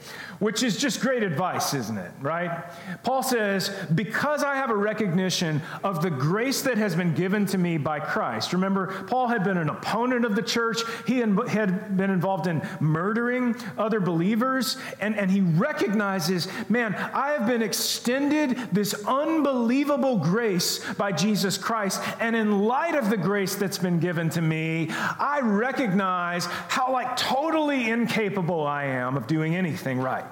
which 0.42 0.64
is 0.64 0.76
just 0.76 1.00
great 1.00 1.22
advice, 1.22 1.72
isn't 1.72 1.99
it? 1.99 2.11
Right? 2.20 2.64
Paul 3.04 3.22
says, 3.22 3.70
Because 3.94 4.42
I 4.42 4.56
have 4.56 4.70
a 4.70 4.76
recognition 4.76 5.62
of 5.84 6.02
the 6.02 6.11
grace 6.11 6.62
that 6.62 6.76
has 6.78 6.96
been 6.96 7.14
given 7.14 7.46
to 7.46 7.58
me 7.58 7.78
by 7.78 8.00
Christ. 8.00 8.52
Remember, 8.52 9.04
Paul 9.06 9.28
had 9.28 9.44
been 9.44 9.56
an 9.56 9.68
opponent 9.68 10.25
of 10.25 10.34
the 10.34 10.42
church, 10.42 10.80
he 11.06 11.18
had 11.18 11.96
been 11.96 12.11
involved 12.11 12.49
in 12.49 12.61
murdering 12.80 13.54
other 13.78 14.00
believers, 14.00 14.78
and, 15.00 15.16
and 15.16 15.30
he 15.30 15.42
recognizes, 15.42 16.49
man, 16.68 16.96
I 16.96 17.30
have 17.38 17.46
been 17.46 17.62
extended 17.62 18.58
this 18.72 18.94
unbelievable 19.06 20.18
grace 20.18 20.80
by 20.94 21.12
Jesus 21.12 21.56
Christ. 21.56 22.02
And 22.18 22.34
in 22.34 22.62
light 22.62 22.96
of 22.96 23.11
the 23.11 23.16
grace 23.16 23.54
that's 23.54 23.78
been 23.78 24.00
given 24.00 24.28
to 24.30 24.42
me, 24.42 24.88
I 24.90 25.38
recognize 25.44 26.46
how, 26.46 26.90
like, 26.90 27.16
totally 27.16 27.88
incapable 27.90 28.66
I 28.66 28.87
am 28.87 29.16
of 29.16 29.28
doing 29.28 29.54
anything 29.54 30.00
right 30.00 30.31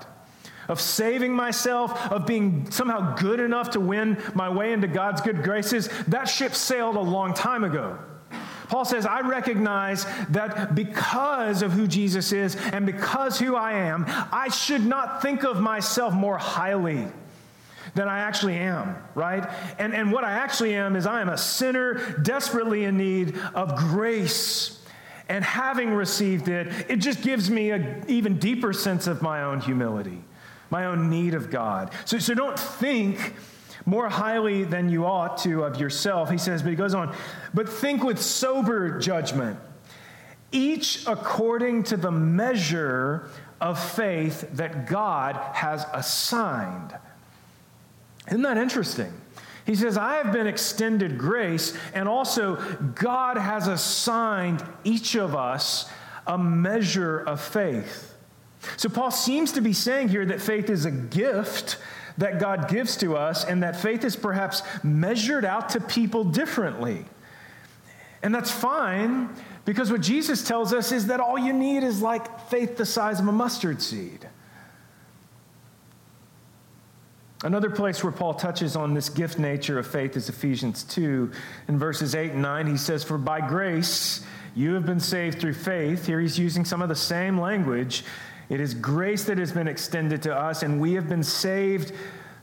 of 0.71 0.81
saving 0.81 1.35
myself, 1.35 2.11
of 2.13 2.27
being 2.27 2.71
somehow 2.71 3.17
good 3.17 3.41
enough 3.41 3.71
to 3.71 3.81
win 3.81 4.17
my 4.35 4.49
way 4.49 4.73
into 4.73 4.87
God's 4.87 5.21
good 5.21 5.43
graces, 5.43 5.89
that 6.07 6.29
ship 6.29 6.55
sailed 6.55 6.95
a 6.95 7.01
long 7.01 7.35
time 7.35 7.65
ago. 7.65 7.99
Paul 8.69 8.85
says, 8.85 9.05
I 9.05 9.23
recognize 9.23 10.07
that 10.29 10.77
because 10.77 11.63
of 11.63 11.73
who 11.73 11.89
Jesus 11.89 12.31
is 12.31 12.55
and 12.55 12.87
because 12.87 13.37
who 13.37 13.57
I 13.57 13.73
am, 13.73 14.05
I 14.07 14.49
should 14.49 14.87
not 14.87 15.23
think 15.23 15.43
of 15.43 15.61
myself 15.61 16.15
more 16.15 16.39
highly 16.39 17.09
than 17.97 18.07
I 18.07 18.21
actually 18.21 18.55
am, 18.55 18.95
right? 19.17 19.45
And, 19.81 19.93
and 19.93 20.13
what 20.13 20.23
I 20.23 20.35
actually 20.35 20.77
am 20.77 20.95
is 20.95 21.05
I 21.05 21.21
am 21.21 21.29
a 21.29 21.37
sinner 21.37 21.95
desperately 22.23 22.85
in 22.85 22.97
need 22.97 23.37
of 23.55 23.75
grace. 23.75 24.81
And 25.29 25.45
having 25.45 25.91
received 25.93 26.49
it, 26.49 26.69
it 26.89 26.97
just 26.99 27.23
gives 27.23 27.51
me 27.51 27.73
an 27.73 28.05
even 28.07 28.39
deeper 28.39 28.73
sense 28.73 29.09
of 29.09 29.21
my 29.21 29.43
own 29.43 29.61
humility 29.61 30.23
my 30.71 30.87
own 30.87 31.11
need 31.11 31.35
of 31.35 31.51
God. 31.51 31.93
So, 32.05 32.19
so 32.19 32.35
don't 32.35 32.59
think 32.59 33.35
more 33.87 34.09
highly 34.09 34.65
than 34.65 34.89
you 34.89 35.07
ought 35.07 35.39
to 35.39 35.65
of 35.65 35.81
yourself. 35.81 36.31
He 36.31 36.39
says, 36.39 36.63
but 36.63 36.71
he 36.71 36.77
goes 36.77 36.95
on, 36.95 37.15
but 37.53 37.69
think 37.69 38.05
with 38.05 38.21
sober 38.21 38.99
judgment, 38.99 39.59
each 40.53 41.07
according 41.07 41.85
to 41.85 41.97
the 41.97 42.11
measure 42.11 43.29
of 43.61 43.83
faith 43.83 44.49
that 44.53 44.87
God 44.87 45.37
has 45.55 45.87
assigned. 45.93 46.97
Isn't 48.29 48.43
that 48.43 48.59
interesting? 48.59 49.13
He 49.67 49.75
says, 49.75 49.97
I 49.97 50.17
have 50.17 50.33
been 50.33 50.47
extended 50.47 51.19
grace, 51.19 51.77
and 51.95 52.09
also 52.09 52.57
God 52.95 53.37
has 53.37 53.69
assigned 53.69 54.65
each 54.85 55.15
of 55.15 55.37
us 55.37 55.89
a 56.27 56.39
measure 56.39 57.19
of 57.19 57.41
faith. 57.41 58.10
So, 58.77 58.89
Paul 58.89 59.11
seems 59.11 59.53
to 59.53 59.61
be 59.61 59.73
saying 59.73 60.09
here 60.09 60.25
that 60.27 60.41
faith 60.41 60.69
is 60.69 60.85
a 60.85 60.91
gift 60.91 61.79
that 62.19 62.39
God 62.39 62.69
gives 62.69 62.97
to 62.99 63.17
us, 63.17 63.45
and 63.45 63.63
that 63.63 63.77
faith 63.77 64.05
is 64.05 64.17
perhaps 64.17 64.63
measured 64.85 65.45
out 65.45 65.71
to 65.71 65.81
people 65.81 66.25
differently. 66.25 67.05
And 68.23 68.35
that's 68.35 68.51
fine 68.51 69.31
because 69.65 69.91
what 69.91 70.03
Jesus 70.03 70.47
tells 70.47 70.75
us 70.75 70.93
is 70.93 71.07
that 71.07 71.21
all 71.21 71.39
you 71.39 71.53
need 71.53 71.83
is 71.83 72.03
like 72.03 72.49
faith 72.49 72.77
the 72.77 72.85
size 72.85 73.21
of 73.21 73.27
a 73.27 73.33
mustard 73.33 73.81
seed. 73.81 74.29
Another 77.43 77.71
place 77.71 78.05
where 78.05 78.13
Paul 78.13 78.35
touches 78.35 78.77
on 78.77 78.93
this 78.93 79.09
gift 79.09 79.39
nature 79.39 79.79
of 79.79 79.87
faith 79.87 80.15
is 80.15 80.29
Ephesians 80.29 80.83
2. 80.85 81.31
In 81.69 81.79
verses 81.79 82.15
8 82.15 82.33
and 82.33 82.43
9, 82.43 82.67
he 82.67 82.77
says, 82.77 83.03
For 83.03 83.17
by 83.17 83.41
grace 83.41 84.23
you 84.55 84.75
have 84.75 84.85
been 84.85 85.01
saved 85.01 85.41
through 85.41 85.55
faith. 85.55 86.07
Here 86.07 86.21
he's 86.21 86.39
using 86.39 86.67
some 86.67 86.83
of 86.83 86.91
the 86.91 86.97
same 86.97 87.41
language 87.41 88.05
it 88.51 88.61
is 88.61 88.75
grace 88.75 89.25
that 89.25 89.39
has 89.39 89.53
been 89.53 89.69
extended 89.69 90.23
to 90.25 90.37
us, 90.37 90.65
and 90.65 90.81
we 90.81 90.95
have 90.95 91.09
been 91.09 91.23
saved 91.23 91.93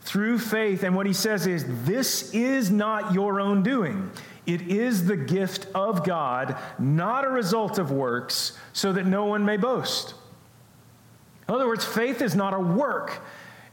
through 0.01 0.39
faith. 0.39 0.83
And 0.83 0.95
what 0.95 1.05
he 1.05 1.11
says 1.11 1.45
is, 1.45 1.65
This 1.83 2.33
is 2.33 2.71
not 2.71 3.13
your 3.13 3.41
own 3.41 3.61
doing. 3.61 4.09
It 4.45 4.61
is 4.61 5.05
the 5.05 5.17
gift 5.17 5.67
of 5.75 6.05
God, 6.05 6.55
not 6.79 7.25
a 7.25 7.29
result 7.29 7.77
of 7.77 7.91
works, 7.91 8.57
so 8.71 8.93
that 8.93 9.05
no 9.05 9.25
one 9.25 9.43
may 9.43 9.57
boast. 9.57 10.15
In 11.49 11.53
other 11.53 11.67
words, 11.67 11.83
faith 11.83 12.21
is 12.21 12.35
not 12.35 12.53
a 12.53 12.59
work. 12.59 13.21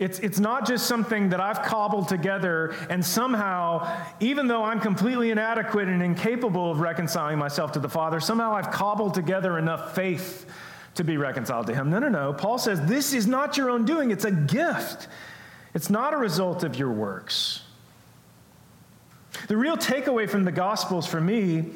It's, 0.00 0.18
it's 0.18 0.40
not 0.40 0.66
just 0.66 0.86
something 0.86 1.28
that 1.28 1.40
I've 1.40 1.62
cobbled 1.62 2.08
together, 2.08 2.74
and 2.90 3.06
somehow, 3.06 4.02
even 4.18 4.48
though 4.48 4.64
I'm 4.64 4.80
completely 4.80 5.30
inadequate 5.30 5.86
and 5.86 6.02
incapable 6.02 6.72
of 6.72 6.80
reconciling 6.80 7.38
myself 7.38 7.70
to 7.72 7.78
the 7.78 7.88
Father, 7.88 8.18
somehow 8.18 8.54
I've 8.54 8.72
cobbled 8.72 9.14
together 9.14 9.56
enough 9.56 9.94
faith 9.94 10.46
to 10.94 11.04
be 11.04 11.16
reconciled 11.16 11.66
to 11.66 11.74
him. 11.74 11.90
No, 11.90 11.98
no, 11.98 12.08
no. 12.08 12.32
Paul 12.32 12.58
says 12.58 12.80
this 12.86 13.12
is 13.12 13.26
not 13.26 13.56
your 13.56 13.70
own 13.70 13.84
doing, 13.84 14.10
it's 14.10 14.24
a 14.24 14.30
gift, 14.30 15.08
it's 15.74 15.90
not 15.90 16.14
a 16.14 16.16
result 16.16 16.62
of 16.62 16.76
your 16.76 16.92
works. 16.92 17.62
The 19.48 19.56
real 19.56 19.76
takeaway 19.76 20.28
from 20.28 20.44
the 20.44 20.52
Gospels 20.52 21.06
for 21.06 21.20
me 21.20 21.70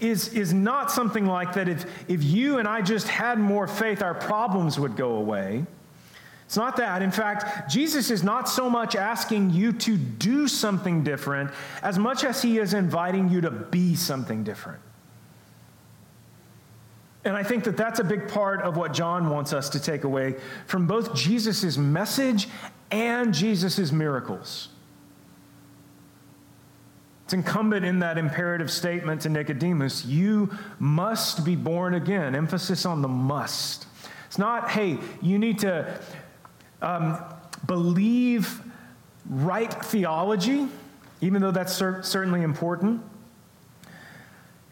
is, 0.00 0.28
is 0.34 0.52
not 0.52 0.90
something 0.90 1.26
like 1.26 1.54
that 1.54 1.68
if, 1.68 1.86
if 2.10 2.22
you 2.22 2.58
and 2.58 2.66
I 2.66 2.82
just 2.82 3.08
had 3.08 3.38
more 3.38 3.66
faith, 3.66 4.02
our 4.02 4.14
problems 4.14 4.78
would 4.78 4.96
go 4.96 5.16
away. 5.16 5.64
It's 6.44 6.56
not 6.56 6.76
that. 6.76 7.00
In 7.00 7.10
fact, 7.10 7.70
Jesus 7.70 8.10
is 8.10 8.22
not 8.22 8.48
so 8.48 8.68
much 8.68 8.96
asking 8.96 9.50
you 9.50 9.72
to 9.72 9.96
do 9.96 10.46
something 10.46 11.02
different 11.02 11.50
as 11.82 11.98
much 11.98 12.22
as 12.22 12.42
he 12.42 12.58
is 12.58 12.74
inviting 12.74 13.30
you 13.30 13.40
to 13.40 13.50
be 13.50 13.94
something 13.94 14.44
different. 14.44 14.80
And 17.24 17.36
I 17.36 17.42
think 17.42 17.64
that 17.64 17.76
that's 17.76 18.00
a 18.00 18.04
big 18.04 18.28
part 18.28 18.60
of 18.62 18.76
what 18.76 18.92
John 18.92 19.30
wants 19.30 19.52
us 19.52 19.70
to 19.70 19.80
take 19.80 20.04
away 20.04 20.36
from 20.66 20.86
both 20.86 21.14
Jesus' 21.14 21.78
message 21.78 22.48
and 22.90 23.32
Jesus' 23.32 23.90
miracles. 23.92 24.68
It's 27.24 27.32
incumbent 27.32 27.86
in 27.86 28.00
that 28.00 28.18
imperative 28.18 28.70
statement 28.70 29.22
to 29.22 29.30
Nicodemus 29.30 30.04
you 30.04 30.50
must 30.78 31.44
be 31.44 31.56
born 31.56 31.94
again. 31.94 32.34
Emphasis 32.34 32.84
on 32.84 33.00
the 33.00 33.08
must. 33.08 33.86
It's 34.26 34.38
not, 34.38 34.70
hey, 34.70 34.98
you 35.22 35.38
need 35.38 35.60
to 35.60 35.98
um, 36.82 37.18
believe 37.66 38.60
right 39.26 39.72
theology, 39.86 40.68
even 41.22 41.40
though 41.40 41.50
that's 41.50 41.74
cer- 41.74 42.02
certainly 42.02 42.42
important. 42.42 43.02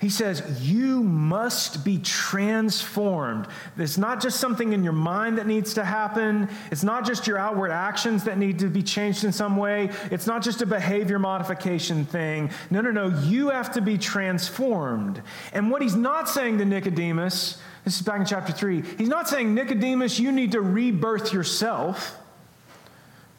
He 0.03 0.09
says, 0.09 0.43
You 0.61 1.01
must 1.05 1.85
be 1.85 1.99
transformed. 1.99 3.47
It's 3.79 3.97
not 3.97 4.21
just 4.21 4.41
something 4.41 4.73
in 4.73 4.83
your 4.83 4.93
mind 4.93 5.39
that 5.39 5.47
needs 5.47 5.75
to 5.75 5.85
happen. 5.85 6.49
It's 6.73 6.83
not 6.83 7.07
just 7.07 7.29
your 7.29 7.39
outward 7.39 7.71
actions 7.71 8.25
that 8.25 8.37
need 8.37 8.59
to 8.59 8.67
be 8.69 8.83
changed 8.83 9.23
in 9.23 9.31
some 9.31 9.57
way. 9.57 9.91
It's 10.11 10.27
not 10.27 10.43
just 10.43 10.61
a 10.61 10.67
behavior 10.67 11.21
modification 11.21 12.05
thing. 12.05 12.51
No, 12.69 12.81
no, 12.81 12.91
no. 12.91 13.17
You 13.21 13.51
have 13.51 13.71
to 13.75 13.81
be 13.81 13.97
transformed. 13.97 15.23
And 15.53 15.71
what 15.71 15.83
he's 15.83 15.95
not 15.95 16.29
saying 16.29 16.59
to 16.59 16.65
Nicodemus, 16.65 17.63
this 17.85 17.95
is 17.95 18.03
back 18.03 18.19
in 18.19 18.27
chapter 18.27 18.53
3, 18.53 18.83
he's 18.99 19.09
not 19.09 19.29
saying, 19.29 19.55
Nicodemus, 19.55 20.19
you 20.19 20.33
need 20.33 20.51
to 20.51 20.61
rebirth 20.61 21.33
yourself, 21.33 22.19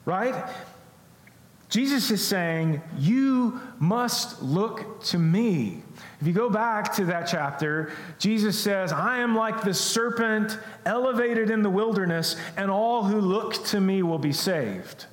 right? 0.06 0.50
Jesus 1.74 2.12
is 2.12 2.24
saying, 2.24 2.84
You 3.00 3.60
must 3.80 4.44
look 4.44 5.04
to 5.06 5.18
me. 5.18 5.82
If 6.22 6.28
you 6.28 6.32
go 6.32 6.48
back 6.48 6.94
to 6.98 7.06
that 7.06 7.24
chapter, 7.24 7.92
Jesus 8.20 8.60
says, 8.60 8.94
I 8.94 9.18
am 9.18 9.36
like 9.36 9.64
the 9.64 9.74
serpent 9.74 10.60
elevated 10.86 11.50
in 11.50 11.64
the 11.64 11.72
wilderness, 11.72 12.36
and 12.58 12.70
all 12.70 13.04
who 13.04 13.20
look 13.20 13.56
to 13.66 13.82
me 13.82 14.04
will 14.04 14.20
be 14.20 14.32
saved. 14.32 15.08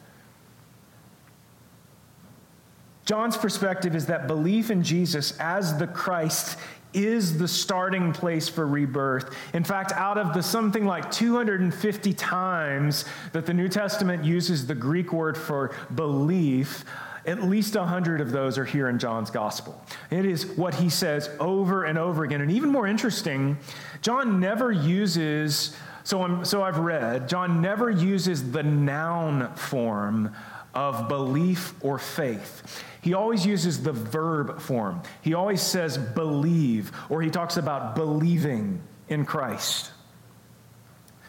John's 3.06 3.38
perspective 3.38 3.94
is 3.94 4.04
that 4.06 4.26
belief 4.26 4.70
in 4.70 4.82
Jesus 4.82 5.38
as 5.40 5.78
the 5.78 5.86
Christ 5.86 6.58
is 6.92 7.38
the 7.38 7.48
starting 7.48 8.12
place 8.12 8.48
for 8.48 8.66
rebirth. 8.66 9.34
In 9.54 9.64
fact, 9.64 9.92
out 9.92 10.18
of 10.18 10.34
the 10.34 10.42
something 10.42 10.84
like 10.84 11.10
250 11.10 12.12
times 12.14 13.04
that 13.32 13.46
the 13.46 13.54
New 13.54 13.68
Testament 13.68 14.24
uses 14.24 14.66
the 14.66 14.74
Greek 14.74 15.12
word 15.12 15.36
for 15.36 15.74
belief, 15.94 16.84
at 17.26 17.42
least 17.42 17.76
100 17.76 18.20
of 18.20 18.32
those 18.32 18.58
are 18.58 18.64
here 18.64 18.88
in 18.88 18.98
John's 18.98 19.30
gospel. 19.30 19.82
It 20.10 20.24
is 20.24 20.46
what 20.46 20.74
he 20.74 20.88
says 20.88 21.30
over 21.38 21.84
and 21.84 21.98
over 21.98 22.24
again. 22.24 22.40
And 22.40 22.50
even 22.50 22.70
more 22.70 22.86
interesting, 22.86 23.58
John 24.02 24.40
never 24.40 24.72
uses, 24.72 25.76
so, 26.04 26.22
I'm, 26.22 26.44
so 26.44 26.62
I've 26.62 26.78
read, 26.78 27.28
John 27.28 27.60
never 27.60 27.90
uses 27.90 28.52
the 28.52 28.62
noun 28.62 29.54
form 29.54 30.34
of 30.74 31.08
belief 31.08 31.74
or 31.80 31.98
faith. 31.98 32.84
He 33.02 33.14
always 33.14 33.44
uses 33.46 33.82
the 33.82 33.92
verb 33.92 34.60
form. 34.60 35.02
He 35.22 35.34
always 35.34 35.60
says 35.60 35.98
believe, 35.98 36.92
or 37.08 37.22
he 37.22 37.30
talks 37.30 37.56
about 37.56 37.94
believing 37.94 38.80
in 39.08 39.24
Christ. 39.24 39.90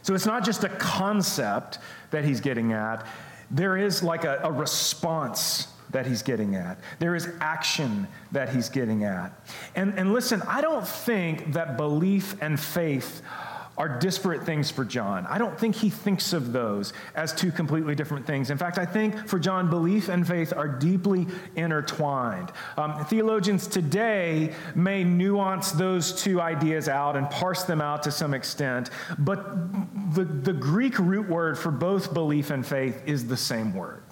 So 0.02 0.14
it's 0.16 0.26
not 0.26 0.44
just 0.44 0.64
a 0.64 0.70
concept 0.70 1.80
that 2.12 2.26
he's 2.26 2.42
getting 2.42 2.74
at, 2.74 3.06
there 3.50 3.78
is 3.78 4.02
like 4.02 4.24
a, 4.24 4.40
a 4.44 4.52
response 4.52 5.68
that 5.92 6.06
he's 6.06 6.24
getting 6.24 6.56
at. 6.56 6.80
There 7.00 7.16
is 7.16 7.30
action 7.42 8.08
that 8.32 8.50
he's 8.50 8.70
getting 8.70 9.04
at. 9.04 9.34
And, 9.76 9.98
and 10.00 10.14
listen, 10.14 10.42
I 10.48 10.62
don't 10.62 10.88
think 10.88 11.54
that 11.54 11.78
belief 11.78 12.36
and 12.42 12.60
faith 12.60 13.22
are 13.78 14.00
disparate 14.00 14.44
things 14.44 14.70
for 14.70 14.86
John. 14.86 15.25
I 15.28 15.38
don't 15.38 15.58
think 15.58 15.75
he 15.75 15.90
thinks 15.90 16.34
of 16.34 16.51
those 16.51 16.94
as 17.16 17.34
two 17.34 17.51
completely 17.51 17.96
different 17.96 18.28
things. 18.28 18.50
In 18.50 18.58
fact, 18.58 18.78
I 18.78 18.86
think 18.86 19.28
for 19.28 19.40
John, 19.40 19.70
belief 19.70 20.10
and 20.10 20.28
faith 20.28 20.54
are 20.56 20.68
deeply 20.68 21.25
intertwined. 21.56 22.51
Um, 22.78 23.06
theologians 23.06 23.68
today 23.68 24.54
may 24.75 25.04
nuance 25.04 25.72
those 25.72 26.13
two 26.22 26.42
ideas 26.42 26.90
out 26.90 27.16
and 27.16 27.30
parse 27.30 27.63
them 27.63 27.82
out 27.82 28.04
to 28.04 28.12
some 28.12 28.34
extent, 28.34 28.90
but 29.18 30.13
the, 30.13 30.25
the 30.25 30.54
Greek 30.54 31.00
root 31.00 31.28
word 31.30 31.58
for 31.58 31.72
both 31.72 32.13
belief 32.13 32.51
and 32.51 32.66
faith 32.66 33.01
is 33.06 33.28
the 33.28 33.38
same 33.38 33.74
word. 33.74 34.04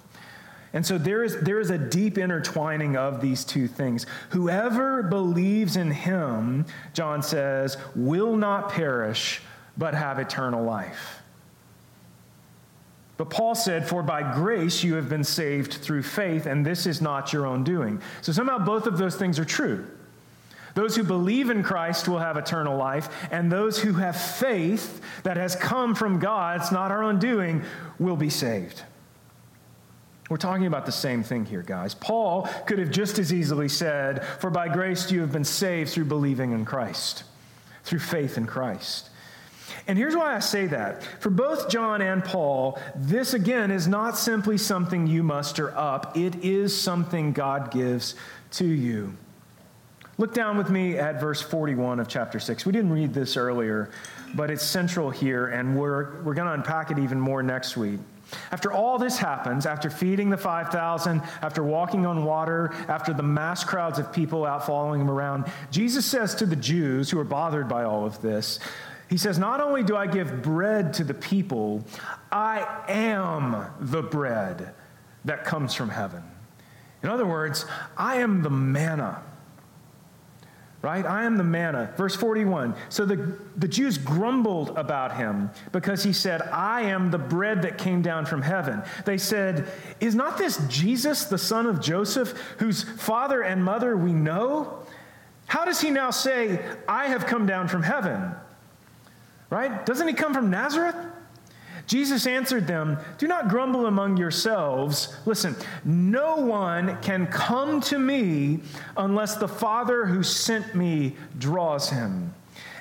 And 0.72 0.86
so 0.86 0.98
there 0.98 1.24
is, 1.24 1.40
there 1.40 1.58
is 1.58 1.70
a 1.70 1.78
deep 1.78 2.16
intertwining 2.16 2.96
of 2.96 3.20
these 3.20 3.44
two 3.44 3.66
things. 3.66 4.06
Whoever 4.30 5.02
believes 5.02 5.76
in 5.76 5.90
him, 5.90 6.64
John 6.92 7.22
says, 7.22 7.76
will 7.96 8.36
not 8.36 8.70
perish, 8.70 9.42
but 9.76 9.94
have 9.94 10.18
eternal 10.18 10.64
life. 10.64 11.20
But 13.16 13.28
Paul 13.28 13.54
said, 13.54 13.86
For 13.86 14.02
by 14.02 14.34
grace 14.34 14.82
you 14.82 14.94
have 14.94 15.10
been 15.10 15.24
saved 15.24 15.74
through 15.74 16.04
faith, 16.04 16.46
and 16.46 16.64
this 16.64 16.86
is 16.86 17.02
not 17.02 17.34
your 17.34 17.46
own 17.46 17.64
doing. 17.64 18.00
So 18.22 18.32
somehow 18.32 18.58
both 18.58 18.86
of 18.86 18.96
those 18.96 19.14
things 19.14 19.38
are 19.38 19.44
true. 19.44 19.86
Those 20.74 20.96
who 20.96 21.02
believe 21.02 21.50
in 21.50 21.62
Christ 21.62 22.08
will 22.08 22.18
have 22.18 22.36
eternal 22.36 22.78
life, 22.78 23.08
and 23.30 23.52
those 23.52 23.78
who 23.78 23.92
have 23.92 24.18
faith 24.18 25.02
that 25.24 25.36
has 25.36 25.54
come 25.54 25.94
from 25.94 26.18
God, 26.18 26.60
it's 26.60 26.72
not 26.72 26.90
our 26.90 27.02
own 27.02 27.18
doing, 27.18 27.62
will 27.98 28.16
be 28.16 28.30
saved. 28.30 28.82
We're 30.30 30.38
talking 30.38 30.66
about 30.66 30.86
the 30.86 30.92
same 30.92 31.22
thing 31.22 31.44
here, 31.44 31.62
guys. 31.62 31.94
Paul 31.94 32.48
could 32.64 32.78
have 32.78 32.90
just 32.90 33.18
as 33.18 33.34
easily 33.34 33.68
said, 33.68 34.24
For 34.24 34.48
by 34.48 34.68
grace 34.68 35.10
you 35.10 35.20
have 35.20 35.32
been 35.32 35.44
saved 35.44 35.90
through 35.90 36.04
believing 36.06 36.52
in 36.52 36.64
Christ, 36.64 37.24
through 37.84 37.98
faith 37.98 38.38
in 38.38 38.46
Christ. 38.46 39.09
And 39.86 39.98
here's 39.98 40.16
why 40.16 40.34
I 40.34 40.40
say 40.40 40.66
that. 40.66 41.02
For 41.20 41.30
both 41.30 41.68
John 41.68 42.02
and 42.02 42.24
Paul, 42.24 42.78
this 42.94 43.34
again 43.34 43.70
is 43.70 43.88
not 43.88 44.16
simply 44.16 44.58
something 44.58 45.06
you 45.06 45.22
muster 45.22 45.76
up, 45.76 46.16
it 46.16 46.44
is 46.44 46.78
something 46.78 47.32
God 47.32 47.70
gives 47.70 48.14
to 48.52 48.66
you. 48.66 49.16
Look 50.18 50.34
down 50.34 50.58
with 50.58 50.68
me 50.68 50.98
at 50.98 51.18
verse 51.18 51.40
41 51.40 51.98
of 51.98 52.06
chapter 52.06 52.38
6. 52.38 52.66
We 52.66 52.72
didn't 52.72 52.92
read 52.92 53.14
this 53.14 53.38
earlier, 53.38 53.90
but 54.34 54.50
it's 54.50 54.62
central 54.62 55.08
here, 55.08 55.46
and 55.46 55.78
we're, 55.78 56.20
we're 56.22 56.34
going 56.34 56.46
to 56.46 56.52
unpack 56.52 56.90
it 56.90 56.98
even 56.98 57.18
more 57.18 57.42
next 57.42 57.76
week. 57.76 58.00
After 58.52 58.72
all 58.72 58.98
this 58.98 59.16
happens, 59.16 59.66
after 59.66 59.90
feeding 59.90 60.30
the 60.30 60.36
5,000, 60.36 61.22
after 61.42 61.62
walking 61.62 62.06
on 62.06 62.24
water, 62.24 62.70
after 62.88 63.12
the 63.12 63.22
mass 63.22 63.64
crowds 63.64 63.98
of 63.98 64.12
people 64.12 64.44
out 64.44 64.66
following 64.66 65.00
him 65.00 65.10
around, 65.10 65.50
Jesus 65.70 66.04
says 66.04 66.34
to 66.36 66.46
the 66.46 66.56
Jews 66.56 67.10
who 67.10 67.18
are 67.18 67.24
bothered 67.24 67.68
by 67.68 67.84
all 67.84 68.04
of 68.04 68.20
this, 68.20 68.60
He 69.10 69.18
says, 69.18 69.38
Not 69.38 69.60
only 69.60 69.82
do 69.82 69.96
I 69.96 70.06
give 70.06 70.40
bread 70.40 70.94
to 70.94 71.04
the 71.04 71.12
people, 71.12 71.84
I 72.32 72.66
am 72.88 73.66
the 73.80 74.02
bread 74.02 74.72
that 75.26 75.44
comes 75.44 75.74
from 75.74 75.90
heaven. 75.90 76.22
In 77.02 77.10
other 77.10 77.26
words, 77.26 77.66
I 77.96 78.16
am 78.16 78.42
the 78.42 78.50
manna 78.50 79.22
right? 80.82 81.04
I 81.04 81.24
am 81.24 81.36
the 81.36 81.44
manna. 81.44 81.92
Verse 81.96 82.16
41. 82.16 82.74
So 82.88 83.04
the, 83.04 83.36
the 83.56 83.68
Jews 83.68 83.98
grumbled 83.98 84.70
about 84.78 85.16
him 85.16 85.50
because 85.72 86.02
he 86.02 86.12
said, 86.12 86.40
I 86.42 86.82
am 86.82 87.10
the 87.10 87.18
bread 87.18 87.62
that 87.62 87.76
came 87.76 88.00
down 88.00 88.24
from 88.24 88.40
heaven. 88.42 88.82
They 89.04 89.18
said, 89.18 89.68
Is 90.00 90.14
not 90.14 90.38
this 90.38 90.62
Jesus, 90.68 91.24
the 91.24 91.38
son 91.38 91.66
of 91.66 91.80
Joseph, 91.80 92.32
whose 92.58 92.82
father 92.82 93.42
and 93.42 93.62
mother 93.62 93.96
we 93.96 94.12
know? 94.12 94.78
How 95.46 95.64
does 95.64 95.80
he 95.80 95.90
now 95.90 96.10
say, 96.10 96.64
I 96.88 97.08
have 97.08 97.26
come 97.26 97.44
down 97.46 97.68
from 97.68 97.82
heaven? 97.82 98.32
Right? 99.50 99.84
Doesn't 99.84 100.06
he 100.06 100.14
come 100.14 100.32
from 100.32 100.48
Nazareth? 100.48 100.96
Jesus 101.90 102.24
answered 102.28 102.68
them, 102.68 102.98
Do 103.18 103.26
not 103.26 103.48
grumble 103.48 103.86
among 103.86 104.16
yourselves. 104.16 105.12
Listen, 105.26 105.56
no 105.84 106.36
one 106.36 106.96
can 107.02 107.26
come 107.26 107.80
to 107.82 107.98
me 107.98 108.60
unless 108.96 109.36
the 109.36 109.48
Father 109.48 110.06
who 110.06 110.22
sent 110.22 110.76
me 110.76 111.16
draws 111.36 111.90
him. 111.90 112.32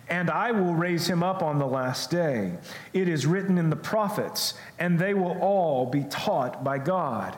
And 0.09 0.29
I 0.29 0.51
will 0.51 0.75
raise 0.75 1.07
him 1.07 1.23
up 1.23 1.41
on 1.41 1.57
the 1.57 1.65
last 1.65 2.11
day. 2.11 2.53
It 2.93 3.09
is 3.09 3.25
written 3.25 3.57
in 3.57 3.71
the 3.71 3.75
prophets, 3.75 4.53
and 4.77 4.99
they 4.99 5.15
will 5.15 5.39
all 5.39 5.87
be 5.87 6.03
taught 6.03 6.63
by 6.63 6.77
God. 6.77 7.35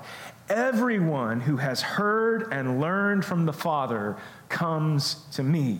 Everyone 0.49 1.39
who 1.39 1.55
has 1.55 1.81
heard 1.81 2.51
and 2.51 2.81
learned 2.81 3.23
from 3.23 3.45
the 3.45 3.53
Father 3.53 4.17
comes 4.49 5.23
to 5.33 5.43
me. 5.43 5.79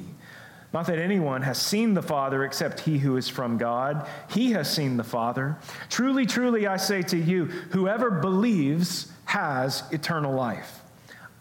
Not 0.73 0.88
that 0.88 0.99
anyone 0.99 1.41
has 1.41 1.62
seen 1.62 1.93
the 1.93 2.01
Father 2.01 2.45
except 2.45 2.81
he 2.81 2.97
who 2.99 3.17
is 3.17 3.27
from 3.27 3.57
God. 3.57 4.07
He 4.29 4.51
has 4.51 4.73
seen 4.73 4.95
the 4.97 5.03
Father. 5.03 5.57
Truly, 5.89 6.25
truly, 6.25 6.65
I 6.65 6.77
say 6.77 7.01
to 7.03 7.17
you, 7.17 7.45
whoever 7.71 8.10
believes 8.10 9.12
has 9.25 9.84
eternal 9.91 10.34
life. 10.34 10.79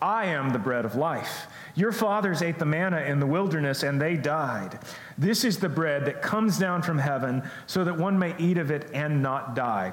I 0.03 0.27
am 0.27 0.51
the 0.51 0.59
bread 0.59 0.85
of 0.85 0.97
life. 0.97 1.47
Your 1.75 1.93
fathers 1.93 2.43
ate 2.43 2.59
the 2.59 2.65
manna 2.65 3.03
in 3.03 3.21
the 3.21 3.27
wilderness 3.27 3.83
and 3.83 4.01
they 4.01 4.17
died. 4.17 4.79
This 5.19 5.45
is 5.45 5.59
the 5.59 5.69
bread 5.69 6.07
that 6.07 6.23
comes 6.23 6.59
down 6.59 6.83
from 6.83 6.99
heaven 6.99 7.43
so 7.67 7.85
that 7.85 7.99
one 7.99 8.19
may 8.19 8.35
eat 8.39 8.59
of 8.59 8.71
it 8.71 8.91
and 8.95 9.23
not 9.23 9.55
die. 9.55 9.93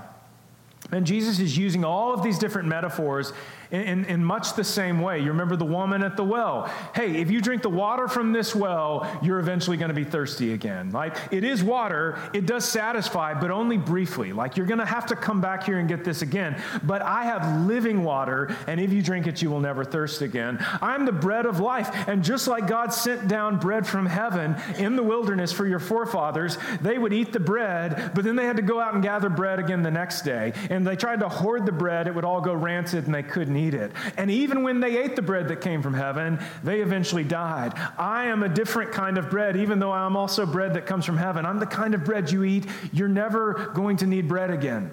And 0.91 1.05
Jesus 1.05 1.39
is 1.39 1.57
using 1.57 1.83
all 1.83 2.13
of 2.13 2.23
these 2.23 2.39
different 2.39 2.69
metaphors 2.69 3.33
in, 3.71 3.81
in, 3.81 4.05
in, 4.05 4.23
much 4.23 4.55
the 4.55 4.63
same 4.63 5.01
way. 5.01 5.19
You 5.19 5.27
remember 5.27 5.55
the 5.55 5.65
woman 5.65 6.03
at 6.03 6.17
the 6.17 6.23
well. 6.23 6.71
Hey, 6.95 7.21
if 7.21 7.29
you 7.29 7.41
drink 7.41 7.61
the 7.61 7.69
water 7.69 8.07
from 8.07 8.31
this 8.31 8.55
well, 8.55 9.19
you're 9.21 9.39
eventually 9.39 9.77
going 9.77 9.89
to 9.89 9.95
be 9.95 10.03
thirsty 10.03 10.53
again. 10.53 10.91
Like, 10.91 11.15
it 11.31 11.43
is 11.43 11.63
water, 11.63 12.19
it 12.33 12.45
does 12.45 12.65
satisfy, 12.65 13.33
but 13.33 13.51
only 13.51 13.77
briefly. 13.77 14.33
Like, 14.33 14.57
you're 14.57 14.65
going 14.65 14.79
to 14.79 14.85
have 14.85 15.07
to 15.07 15.15
come 15.15 15.41
back 15.41 15.63
here 15.63 15.79
and 15.79 15.87
get 15.87 16.03
this 16.03 16.21
again. 16.21 16.61
But 16.83 17.01
I 17.01 17.23
have 17.23 17.65
living 17.67 18.03
water, 18.03 18.55
and 18.67 18.79
if 18.79 18.93
you 18.93 19.01
drink 19.01 19.27
it, 19.27 19.41
you 19.41 19.49
will 19.49 19.59
never 19.59 19.83
thirst 19.83 20.21
again. 20.21 20.63
I'm 20.81 21.05
the 21.05 21.11
bread 21.11 21.45
of 21.45 21.59
life. 21.59 22.07
And 22.07 22.23
just 22.23 22.47
like 22.47 22.67
God 22.67 22.93
sent 22.93 23.27
down 23.27 23.57
bread 23.57 23.85
from 23.85 24.05
heaven 24.05 24.55
in 24.77 24.95
the 24.95 25.03
wilderness 25.03 25.51
for 25.51 25.67
your 25.67 25.79
forefathers, 25.79 26.57
they 26.81 26.97
would 26.97 27.13
eat 27.13 27.33
the 27.33 27.39
bread, 27.39 28.11
but 28.13 28.23
then 28.23 28.35
they 28.35 28.45
had 28.45 28.57
to 28.57 28.61
go 28.61 28.79
out 28.79 28.93
and 28.93 29.03
gather 29.03 29.29
bread 29.29 29.59
again 29.59 29.83
the 29.83 29.91
next 29.91 30.21
day. 30.21 30.53
And 30.69 30.85
they 30.85 30.95
tried 30.95 31.19
to 31.19 31.29
hoard 31.29 31.65
the 31.65 31.71
bread, 31.71 32.07
it 32.07 32.15
would 32.15 32.25
all 32.25 32.41
go 32.41 32.53
rancid, 32.53 33.05
and 33.05 33.13
they 33.13 33.23
couldn't 33.23 33.56
it. 33.73 33.91
And 34.17 34.29
even 34.29 34.63
when 34.63 34.79
they 34.79 34.97
ate 34.97 35.15
the 35.15 35.21
bread 35.21 35.47
that 35.47 35.61
came 35.61 35.81
from 35.81 35.93
heaven, 35.93 36.39
they 36.63 36.81
eventually 36.81 37.23
died. 37.23 37.73
I 37.97 38.25
am 38.25 38.43
a 38.43 38.49
different 38.49 38.91
kind 38.91 39.17
of 39.17 39.29
bread, 39.29 39.57
even 39.57 39.79
though 39.79 39.91
I'm 39.91 40.15
also 40.15 40.45
bread 40.45 40.75
that 40.75 40.85
comes 40.85 41.05
from 41.05 41.17
heaven. 41.17 41.45
I'm 41.45 41.59
the 41.59 41.65
kind 41.65 41.93
of 41.95 42.03
bread 42.03 42.31
you 42.31 42.43
eat, 42.43 42.65
you're 42.93 43.07
never 43.07 43.71
going 43.73 43.97
to 43.97 44.05
need 44.05 44.27
bread 44.27 44.51
again. 44.51 44.91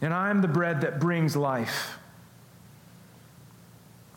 And 0.00 0.14
I'm 0.14 0.40
the 0.40 0.48
bread 0.48 0.80
that 0.80 0.98
brings 0.98 1.36
life. 1.36 1.99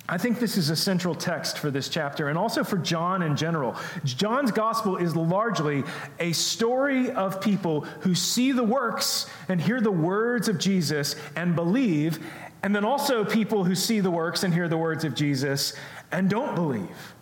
I 0.08 0.18
think 0.18 0.40
this 0.40 0.58
is 0.58 0.70
a 0.70 0.76
central 0.76 1.16
text 1.16 1.58
for 1.58 1.72
this 1.72 1.88
chapter 1.88 2.28
and 2.28 2.38
also 2.38 2.64
for 2.66 2.78
John 2.78 3.22
in 3.22 3.38
general. 3.38 3.76
John's 4.04 4.52
gospel 4.52 4.98
is 4.98 5.16
largely 5.16 5.84
a 6.20 6.34
story 6.34 7.10
of 7.12 7.40
people 7.40 7.82
who 8.02 8.14
see 8.14 8.52
the 8.52 8.66
works 8.66 9.30
and 9.48 9.62
hear 9.62 9.80
the 9.80 9.92
words 9.92 10.50
of 10.50 10.60
Jesus 10.60 11.16
and 11.38 11.56
believe, 11.56 12.20
and 12.64 12.76
then 12.76 12.84
also 12.84 13.24
people 13.24 13.64
who 13.64 13.76
see 13.76 14.02
the 14.02 14.12
works 14.12 14.44
and 14.44 14.54
hear 14.54 14.68
the 14.68 14.78
words 14.78 15.06
of 15.06 15.16
Jesus 15.16 15.74
and 16.12 16.30
don't 16.30 16.54
believe. 16.54 17.14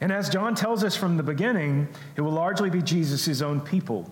And 0.00 0.10
as 0.10 0.30
John 0.30 0.54
tells 0.54 0.84
us 0.84 0.96
from 0.96 1.18
the 1.18 1.22
beginning, 1.22 1.88
it 2.16 2.22
will 2.22 2.32
largely 2.32 2.70
be 2.70 2.80
Jesus' 2.80 3.42
own 3.42 3.60
people 3.60 4.10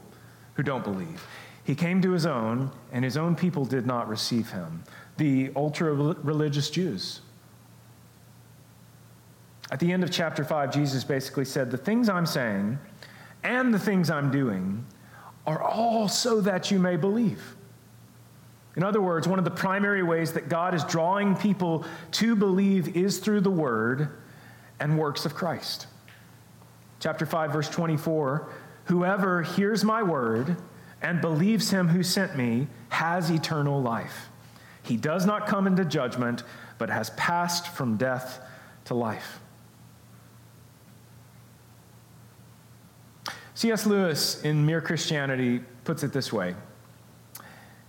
who 0.55 0.63
don't 0.63 0.85
believe. 0.85 1.27
He 1.65 1.75
came 1.75 2.03
to 2.03 2.13
his 2.13 2.27
own, 2.27 2.71
and 2.93 3.03
his 3.03 3.17
own 3.17 3.35
people 3.35 3.65
did 3.65 3.87
not 3.87 4.09
receive 4.09 4.51
him 4.51 4.85
the 5.17 5.51
ultra 5.55 5.93
religious 5.93 6.71
Jews. 6.71 7.21
At 9.71 9.81
the 9.81 9.93
end 9.93 10.05
of 10.05 10.11
chapter 10.11 10.45
5, 10.45 10.73
Jesus 10.73 11.05
basically 11.05 11.45
said, 11.45 11.71
The 11.71 11.79
things 11.79 12.09
I'm 12.09 12.27
saying 12.27 12.79
and 13.43 13.73
the 13.73 13.79
things 13.79 14.11
I'm 14.11 14.31
doing 14.31 14.85
are 15.47 15.63
all 15.63 16.09
so 16.09 16.41
that 16.41 16.71
you 16.71 16.79
may 16.79 16.97
believe. 16.97 17.57
In 18.77 18.83
other 18.83 19.01
words, 19.01 19.29
one 19.29 19.39
of 19.39 19.45
the 19.45 19.51
primary 19.51 20.03
ways 20.03 20.33
that 20.33 20.49
God 20.49 20.75
is 20.75 20.83
drawing 20.85 21.37
people 21.37 21.85
to 22.13 22.35
believe 22.35 22.97
is 22.97 23.19
through 23.19 23.43
the 23.43 23.51
word 23.51 24.09
and 24.81 24.99
works 24.99 25.25
of 25.25 25.35
Christ. 25.35 25.87
Chapter 27.01 27.27
5, 27.27 27.53
verse 27.53 27.69
24 27.69 28.49
Whoever 28.87 29.43
hears 29.43 29.83
my 29.83 30.03
word 30.03 30.57
and 31.01 31.21
believes 31.21 31.71
him 31.71 31.89
who 31.89 32.03
sent 32.03 32.37
me 32.37 32.67
has 32.91 33.31
eternal 33.31 33.81
life. 33.81 34.29
He 34.85 34.97
does 34.97 35.27
not 35.27 35.47
come 35.47 35.67
into 35.67 35.85
judgment, 35.85 36.45
but 36.79 36.91
has 36.91 37.11
passed 37.11 37.69
from 37.69 37.97
death 37.97 38.41
to 38.85 38.95
life. 38.95 39.41
C.S. 43.55 43.87
Lewis 43.87 44.43
in 44.45 44.65
Mere 44.65 44.81
Christianity 44.81 45.61
puts 45.85 46.03
it 46.03 46.13
this 46.13 46.33
way 46.33 46.55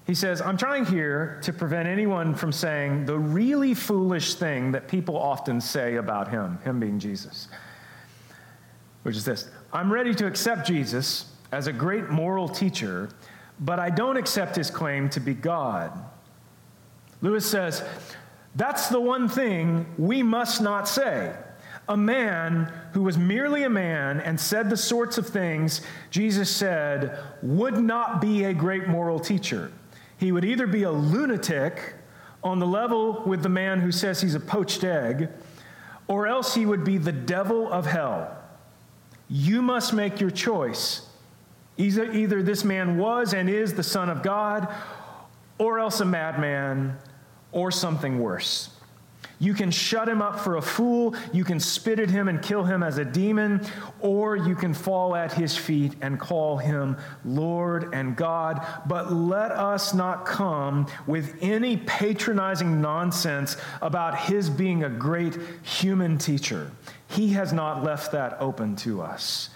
he 0.05 0.13
says, 0.13 0.39
I'm 0.39 0.57
trying 0.57 0.85
here 0.85 1.39
to 1.41 1.51
prevent 1.51 1.87
anyone 1.87 2.35
from 2.35 2.51
saying 2.51 3.05
the 3.05 3.17
really 3.17 3.73
foolish 3.73 4.35
thing 4.35 4.71
that 4.73 4.87
people 4.87 5.17
often 5.17 5.59
say 5.59 5.95
about 5.95 6.27
him, 6.27 6.59
him 6.63 6.79
being 6.79 6.99
Jesus, 6.99 7.47
which 9.03 9.15
is 9.15 9.25
this 9.25 9.49
I'm 9.73 9.91
ready 9.91 10.13
to 10.15 10.27
accept 10.27 10.67
Jesus 10.67 11.31
as 11.51 11.65
a 11.67 11.73
great 11.73 12.09
moral 12.09 12.47
teacher, 12.47 13.09
but 13.59 13.79
I 13.79 13.89
don't 13.89 14.17
accept 14.17 14.55
his 14.55 14.69
claim 14.69 15.09
to 15.09 15.19
be 15.19 15.33
God. 15.33 15.91
Lewis 17.21 17.45
says, 17.45 17.83
That's 18.55 18.89
the 18.89 18.99
one 18.99 19.27
thing 19.27 19.85
we 19.97 20.23
must 20.23 20.61
not 20.61 20.87
say. 20.87 21.35
A 21.87 21.97
man 21.97 22.71
who 22.93 23.03
was 23.03 23.17
merely 23.17 23.63
a 23.63 23.69
man 23.69 24.19
and 24.19 24.39
said 24.39 24.69
the 24.69 24.77
sorts 24.77 25.17
of 25.19 25.27
things 25.27 25.81
Jesus 26.09 26.49
said 26.49 27.19
would 27.43 27.77
not 27.77 28.21
be 28.21 28.45
a 28.45 28.53
great 28.53 28.87
moral 28.87 29.19
teacher. 29.19 29.71
He 30.17 30.31
would 30.31 30.45
either 30.45 30.65
be 30.65 30.83
a 30.83 30.91
lunatic 30.91 31.93
on 32.43 32.59
the 32.59 32.67
level 32.67 33.23
with 33.25 33.43
the 33.43 33.49
man 33.49 33.81
who 33.81 33.91
says 33.91 34.21
he's 34.21 34.35
a 34.35 34.39
poached 34.39 34.83
egg, 34.83 35.29
or 36.07 36.27
else 36.27 36.53
he 36.53 36.65
would 36.65 36.83
be 36.83 36.97
the 36.97 37.11
devil 37.11 37.71
of 37.71 37.85
hell. 37.85 38.37
You 39.27 39.61
must 39.61 39.93
make 39.93 40.21
your 40.21 40.29
choice. 40.29 41.07
Either, 41.77 42.11
either 42.11 42.43
this 42.43 42.63
man 42.63 42.97
was 42.97 43.33
and 43.33 43.49
is 43.49 43.73
the 43.73 43.83
Son 43.83 44.09
of 44.09 44.21
God, 44.21 44.67
or 45.57 45.79
else 45.79 45.99
a 45.99 46.05
madman, 46.05 46.97
or 47.55 47.71
something 47.71 48.19
worse. 48.19 48.69
You 49.39 49.53
can 49.53 49.71
shut 49.71 50.07
him 50.07 50.21
up 50.21 50.39
for 50.39 50.57
a 50.57 50.61
fool, 50.61 51.15
you 51.33 51.43
can 51.43 51.59
spit 51.59 51.99
at 51.99 52.09
him 52.09 52.27
and 52.27 52.41
kill 52.41 52.63
him 52.63 52.83
as 52.83 52.97
a 52.97 53.05
demon, 53.05 53.65
or 53.99 54.35
you 54.35 54.55
can 54.55 54.73
fall 54.73 55.15
at 55.15 55.33
his 55.33 55.57
feet 55.57 55.93
and 56.01 56.19
call 56.19 56.57
him 56.57 56.97
Lord 57.23 57.93
and 57.93 58.15
God. 58.15 58.65
But 58.85 59.11
let 59.11 59.51
us 59.51 59.93
not 59.93 60.25
come 60.25 60.87
with 61.07 61.35
any 61.41 61.77
patronizing 61.77 62.81
nonsense 62.81 63.57
about 63.81 64.19
his 64.19 64.49
being 64.49 64.83
a 64.83 64.89
great 64.89 65.37
human 65.63 66.17
teacher. 66.17 66.71
He 67.07 67.29
has 67.29 67.51
not 67.51 67.83
left 67.83 68.11
that 68.13 68.37
open 68.39 68.75
to 68.77 69.01
us. 69.01 69.49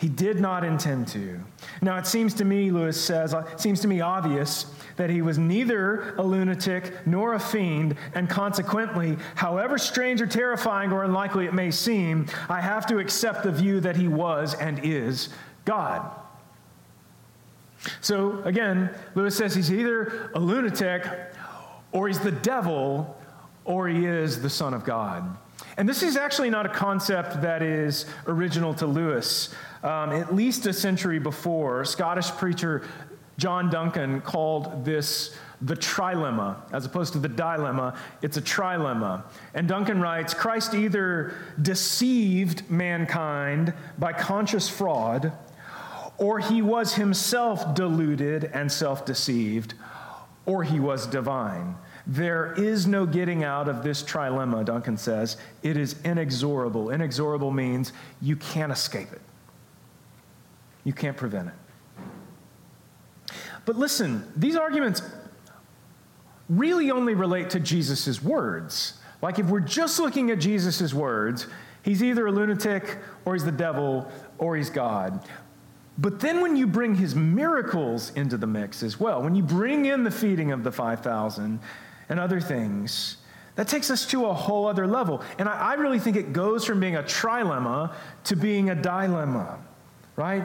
He 0.00 0.08
did 0.08 0.40
not 0.40 0.64
intend 0.64 1.08
to. 1.08 1.38
Now, 1.82 1.98
it 1.98 2.06
seems 2.06 2.32
to 2.34 2.44
me, 2.46 2.70
Lewis 2.70 2.98
says, 2.98 3.34
it 3.34 3.60
seems 3.60 3.80
to 3.80 3.88
me 3.88 4.00
obvious 4.00 4.64
that 4.96 5.10
he 5.10 5.20
was 5.20 5.36
neither 5.36 6.14
a 6.16 6.22
lunatic 6.22 7.06
nor 7.06 7.34
a 7.34 7.38
fiend, 7.38 7.96
and 8.14 8.26
consequently, 8.26 9.18
however 9.34 9.76
strange 9.76 10.22
or 10.22 10.26
terrifying 10.26 10.90
or 10.90 11.04
unlikely 11.04 11.44
it 11.44 11.52
may 11.52 11.70
seem, 11.70 12.24
I 12.48 12.62
have 12.62 12.86
to 12.86 12.98
accept 12.98 13.42
the 13.42 13.52
view 13.52 13.78
that 13.80 13.94
he 13.94 14.08
was 14.08 14.54
and 14.54 14.80
is 14.82 15.28
God. 15.66 16.10
So, 18.00 18.40
again, 18.44 18.88
Lewis 19.14 19.36
says 19.36 19.54
he's 19.54 19.70
either 19.70 20.30
a 20.34 20.40
lunatic 20.40 21.06
or 21.92 22.08
he's 22.08 22.20
the 22.20 22.32
devil 22.32 23.18
or 23.66 23.86
he 23.86 24.06
is 24.06 24.40
the 24.40 24.50
Son 24.50 24.72
of 24.72 24.82
God. 24.82 25.36
And 25.76 25.88
this 25.88 26.02
is 26.02 26.16
actually 26.16 26.50
not 26.50 26.66
a 26.66 26.70
concept 26.70 27.42
that 27.42 27.62
is 27.62 28.06
original 28.26 28.74
to 28.74 28.86
Lewis 28.86 29.54
um, 29.82 30.12
at 30.12 30.34
least 30.34 30.66
a 30.66 30.72
century 30.72 31.18
before, 31.18 31.84
Scottish 31.84 32.30
preacher 32.32 32.82
John 33.38 33.70
Duncan 33.70 34.20
called 34.20 34.84
this 34.84 35.36
the 35.62 35.76
trilemma, 35.76 36.56
as 36.72 36.86
opposed 36.86 37.12
to 37.14 37.18
the 37.18 37.28
dilemma, 37.28 37.98
it's 38.22 38.36
a 38.38 38.42
trilemma. 38.42 39.24
And 39.54 39.68
Duncan 39.68 40.00
writes 40.00 40.32
Christ 40.32 40.74
either 40.74 41.34
deceived 41.60 42.70
mankind 42.70 43.74
by 43.98 44.12
conscious 44.12 44.68
fraud, 44.68 45.32
or 46.16 46.38
he 46.38 46.60
was 46.62 46.94
himself 46.94 47.74
deluded 47.74 48.44
and 48.44 48.70
self 48.70 49.04
deceived, 49.04 49.74
or 50.46 50.64
he 50.64 50.80
was 50.80 51.06
divine. 51.06 51.76
There 52.06 52.54
is 52.54 52.86
no 52.86 53.06
getting 53.06 53.44
out 53.44 53.68
of 53.68 53.82
this 53.82 54.02
trilemma, 54.02 54.64
Duncan 54.64 54.96
says. 54.96 55.36
It 55.62 55.76
is 55.76 55.96
inexorable. 56.04 56.90
Inexorable 56.90 57.50
means 57.50 57.92
you 58.20 58.36
can't 58.36 58.72
escape 58.72 59.12
it. 59.12 59.20
You 60.84 60.92
can't 60.92 61.16
prevent 61.16 61.48
it. 61.48 61.54
But 63.66 63.76
listen, 63.76 64.30
these 64.34 64.56
arguments 64.56 65.02
really 66.48 66.90
only 66.90 67.14
relate 67.14 67.50
to 67.50 67.60
Jesus' 67.60 68.22
words. 68.22 68.94
Like 69.22 69.38
if 69.38 69.46
we're 69.46 69.60
just 69.60 70.00
looking 70.00 70.30
at 70.30 70.40
Jesus' 70.40 70.92
words, 70.92 71.46
he's 71.82 72.02
either 72.02 72.26
a 72.26 72.32
lunatic 72.32 72.98
or 73.24 73.34
he's 73.34 73.44
the 73.44 73.52
devil 73.52 74.10
or 74.38 74.56
he's 74.56 74.70
God. 74.70 75.28
But 75.98 76.18
then 76.18 76.40
when 76.40 76.56
you 76.56 76.66
bring 76.66 76.94
his 76.94 77.14
miracles 77.14 78.10
into 78.16 78.38
the 78.38 78.46
mix 78.46 78.82
as 78.82 78.98
well, 78.98 79.22
when 79.22 79.34
you 79.34 79.42
bring 79.42 79.84
in 79.84 80.02
the 80.02 80.10
feeding 80.10 80.50
of 80.50 80.64
the 80.64 80.72
5,000 80.72 81.60
and 82.10 82.20
other 82.20 82.40
things, 82.40 83.16
that 83.54 83.68
takes 83.68 83.90
us 83.90 84.04
to 84.06 84.26
a 84.26 84.34
whole 84.34 84.66
other 84.66 84.86
level. 84.86 85.22
And 85.38 85.48
I, 85.48 85.70
I 85.70 85.74
really 85.74 85.98
think 85.98 86.16
it 86.16 86.32
goes 86.34 86.64
from 86.64 86.80
being 86.80 86.96
a 86.96 87.02
trilemma 87.02 87.94
to 88.24 88.36
being 88.36 88.68
a 88.68 88.74
dilemma, 88.74 89.58
right? 90.16 90.44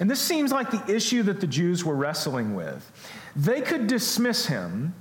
And 0.00 0.10
this 0.10 0.20
seems 0.20 0.52
like 0.52 0.70
the 0.70 0.94
issue 0.94 1.22
that 1.24 1.40
the 1.40 1.46
Jews 1.46 1.84
were 1.84 1.96
wrestling 1.96 2.54
with. 2.54 2.90
They 3.34 3.60
could 3.60 3.86
dismiss 3.86 4.46
him 4.46 4.94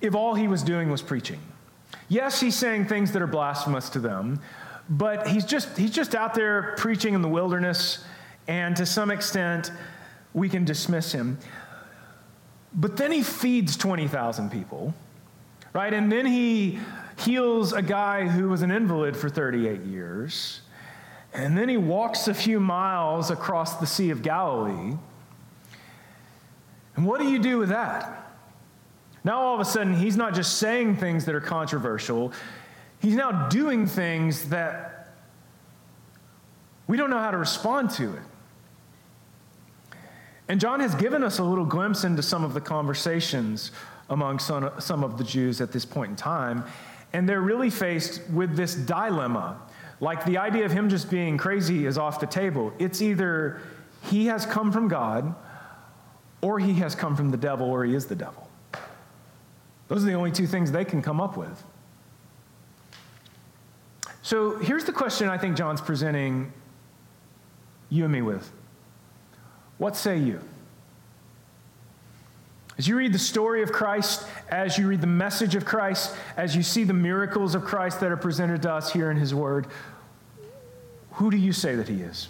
if 0.00 0.14
all 0.14 0.34
he 0.34 0.46
was 0.48 0.62
doing 0.62 0.90
was 0.90 1.02
preaching. 1.02 1.40
Yes, 2.08 2.40
he's 2.40 2.54
saying 2.54 2.86
things 2.86 3.12
that 3.12 3.22
are 3.22 3.26
blasphemous 3.26 3.90
to 3.90 3.98
them, 3.98 4.40
but 4.88 5.26
he's 5.26 5.44
just, 5.44 5.76
he's 5.76 5.90
just 5.90 6.14
out 6.14 6.34
there 6.34 6.74
preaching 6.78 7.14
in 7.14 7.22
the 7.22 7.28
wilderness, 7.28 8.04
and 8.46 8.74
to 8.76 8.86
some 8.86 9.10
extent, 9.10 9.70
we 10.32 10.48
can 10.48 10.64
dismiss 10.64 11.12
him. 11.12 11.38
But 12.72 12.96
then 12.96 13.12
he 13.12 13.22
feeds 13.22 13.76
20,000 13.76 14.50
people, 14.50 14.94
right? 15.72 15.92
And 15.92 16.10
then 16.10 16.26
he 16.26 16.78
heals 17.18 17.72
a 17.72 17.82
guy 17.82 18.26
who 18.26 18.48
was 18.48 18.62
an 18.62 18.70
invalid 18.70 19.16
for 19.16 19.28
38 19.28 19.82
years. 19.82 20.60
And 21.34 21.56
then 21.56 21.68
he 21.68 21.76
walks 21.76 22.28
a 22.28 22.34
few 22.34 22.60
miles 22.60 23.30
across 23.30 23.76
the 23.76 23.86
Sea 23.86 24.10
of 24.10 24.22
Galilee. 24.22 24.96
And 26.96 27.06
what 27.06 27.20
do 27.20 27.28
you 27.28 27.38
do 27.38 27.58
with 27.58 27.68
that? 27.68 28.32
Now, 29.24 29.40
all 29.40 29.54
of 29.54 29.60
a 29.60 29.64
sudden, 29.64 29.94
he's 29.94 30.16
not 30.16 30.34
just 30.34 30.58
saying 30.58 30.96
things 30.96 31.24
that 31.26 31.34
are 31.34 31.40
controversial, 31.40 32.32
he's 33.00 33.14
now 33.14 33.48
doing 33.48 33.86
things 33.86 34.48
that 34.48 35.14
we 36.86 36.96
don't 36.96 37.10
know 37.10 37.18
how 37.18 37.30
to 37.30 37.36
respond 37.36 37.90
to 37.90 38.14
it. 38.14 38.22
And 40.48 40.58
John 40.58 40.80
has 40.80 40.94
given 40.94 41.22
us 41.22 41.38
a 41.38 41.44
little 41.44 41.66
glimpse 41.66 42.04
into 42.04 42.22
some 42.22 42.42
of 42.42 42.54
the 42.54 42.60
conversations 42.60 43.70
among 44.10 44.38
some, 44.38 44.70
some 44.78 45.04
of 45.04 45.18
the 45.18 45.24
Jews 45.24 45.60
at 45.60 45.72
this 45.72 45.84
point 45.84 46.10
in 46.10 46.16
time. 46.16 46.64
And 47.12 47.28
they're 47.28 47.40
really 47.40 47.70
faced 47.70 48.22
with 48.30 48.56
this 48.56 48.74
dilemma 48.74 49.58
like 50.00 50.24
the 50.24 50.38
idea 50.38 50.64
of 50.64 50.72
him 50.72 50.88
just 50.88 51.10
being 51.10 51.36
crazy 51.36 51.86
is 51.86 51.98
off 51.98 52.20
the 52.20 52.26
table. 52.26 52.72
It's 52.78 53.02
either 53.02 53.60
he 54.04 54.26
has 54.26 54.46
come 54.46 54.70
from 54.70 54.88
God, 54.88 55.34
or 56.40 56.58
he 56.60 56.74
has 56.74 56.94
come 56.94 57.16
from 57.16 57.30
the 57.30 57.36
devil, 57.36 57.68
or 57.68 57.84
he 57.84 57.94
is 57.94 58.06
the 58.06 58.14
devil. 58.14 58.48
Those 59.88 60.04
are 60.04 60.06
the 60.06 60.14
only 60.14 60.30
two 60.30 60.46
things 60.46 60.70
they 60.70 60.84
can 60.84 61.02
come 61.02 61.20
up 61.20 61.36
with. 61.36 61.64
So 64.22 64.58
here's 64.58 64.84
the 64.84 64.92
question 64.92 65.28
I 65.28 65.38
think 65.38 65.56
John's 65.56 65.80
presenting 65.80 66.52
you 67.88 68.04
and 68.04 68.12
me 68.12 68.22
with 68.22 68.52
What 69.78 69.96
say 69.96 70.18
you? 70.18 70.40
As 72.78 72.86
you 72.86 72.96
read 72.96 73.12
the 73.12 73.18
story 73.18 73.62
of 73.62 73.72
Christ, 73.72 74.24
as 74.50 74.78
you 74.78 74.86
read 74.86 75.00
the 75.00 75.06
message 75.08 75.56
of 75.56 75.64
Christ, 75.64 76.14
as 76.36 76.54
you 76.54 76.62
see 76.62 76.84
the 76.84 76.92
miracles 76.92 77.56
of 77.56 77.64
Christ 77.64 77.98
that 78.00 78.12
are 78.12 78.16
presented 78.16 78.62
to 78.62 78.72
us 78.72 78.92
here 78.92 79.10
in 79.10 79.16
His 79.16 79.34
Word, 79.34 79.66
who 81.12 81.30
do 81.30 81.36
you 81.36 81.52
say 81.52 81.74
that 81.74 81.88
He 81.88 82.02
is? 82.02 82.28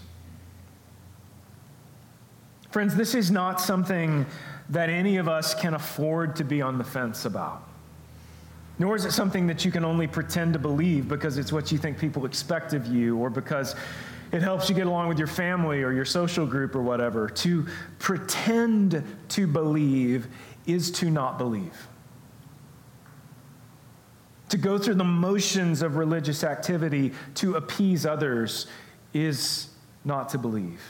Friends, 2.71 2.97
this 2.97 3.15
is 3.15 3.31
not 3.31 3.61
something 3.61 4.25
that 4.71 4.89
any 4.89 5.19
of 5.19 5.29
us 5.29 5.55
can 5.55 5.75
afford 5.75 6.37
to 6.37 6.45
be 6.45 6.63
on 6.63 6.79
the 6.79 6.85
fence 6.85 7.27
about. 7.27 7.63
Nor 8.79 8.97
is 8.97 9.05
it 9.05 9.13
something 9.13 9.47
that 9.49 9.65
you 9.65 9.71
can 9.71 9.85
only 9.85 10.07
pretend 10.07 10.55
to 10.55 10.59
believe 10.59 11.09
because 11.09 11.37
it's 11.37 11.53
what 11.53 11.73
you 11.73 11.79
think 11.79 11.99
people 11.99 12.25
expect 12.25 12.73
of 12.73 12.87
you 12.87 13.19
or 13.19 13.29
because 13.29 13.75
it 14.33 14.43
helps 14.43 14.69
you 14.69 14.75
get 14.75 14.87
along 14.87 15.09
with 15.09 15.19
your 15.19 15.27
family 15.27 15.83
or 15.83 15.93
your 15.93 16.05
social 16.05 16.47
group 16.47 16.75
or 16.75 16.83
whatever. 16.83 17.29
To 17.29 17.67
pretend 17.99 19.03
to 19.31 19.47
believe 19.47 20.29
is 20.67 20.91
to 20.93 21.11
not 21.11 21.39
believe. 21.39 21.89
To 24.51 24.57
go 24.57 24.79
through 24.79 24.95
the 24.95 25.05
motions 25.05 25.83
of 25.83 25.97
religious 25.97 26.45
activity 26.45 27.13
to 27.37 27.57
appease 27.57 28.07
others 28.07 28.67
is 29.13 29.69
not 30.05 30.29
to 30.31 30.39
believe. 30.39 30.81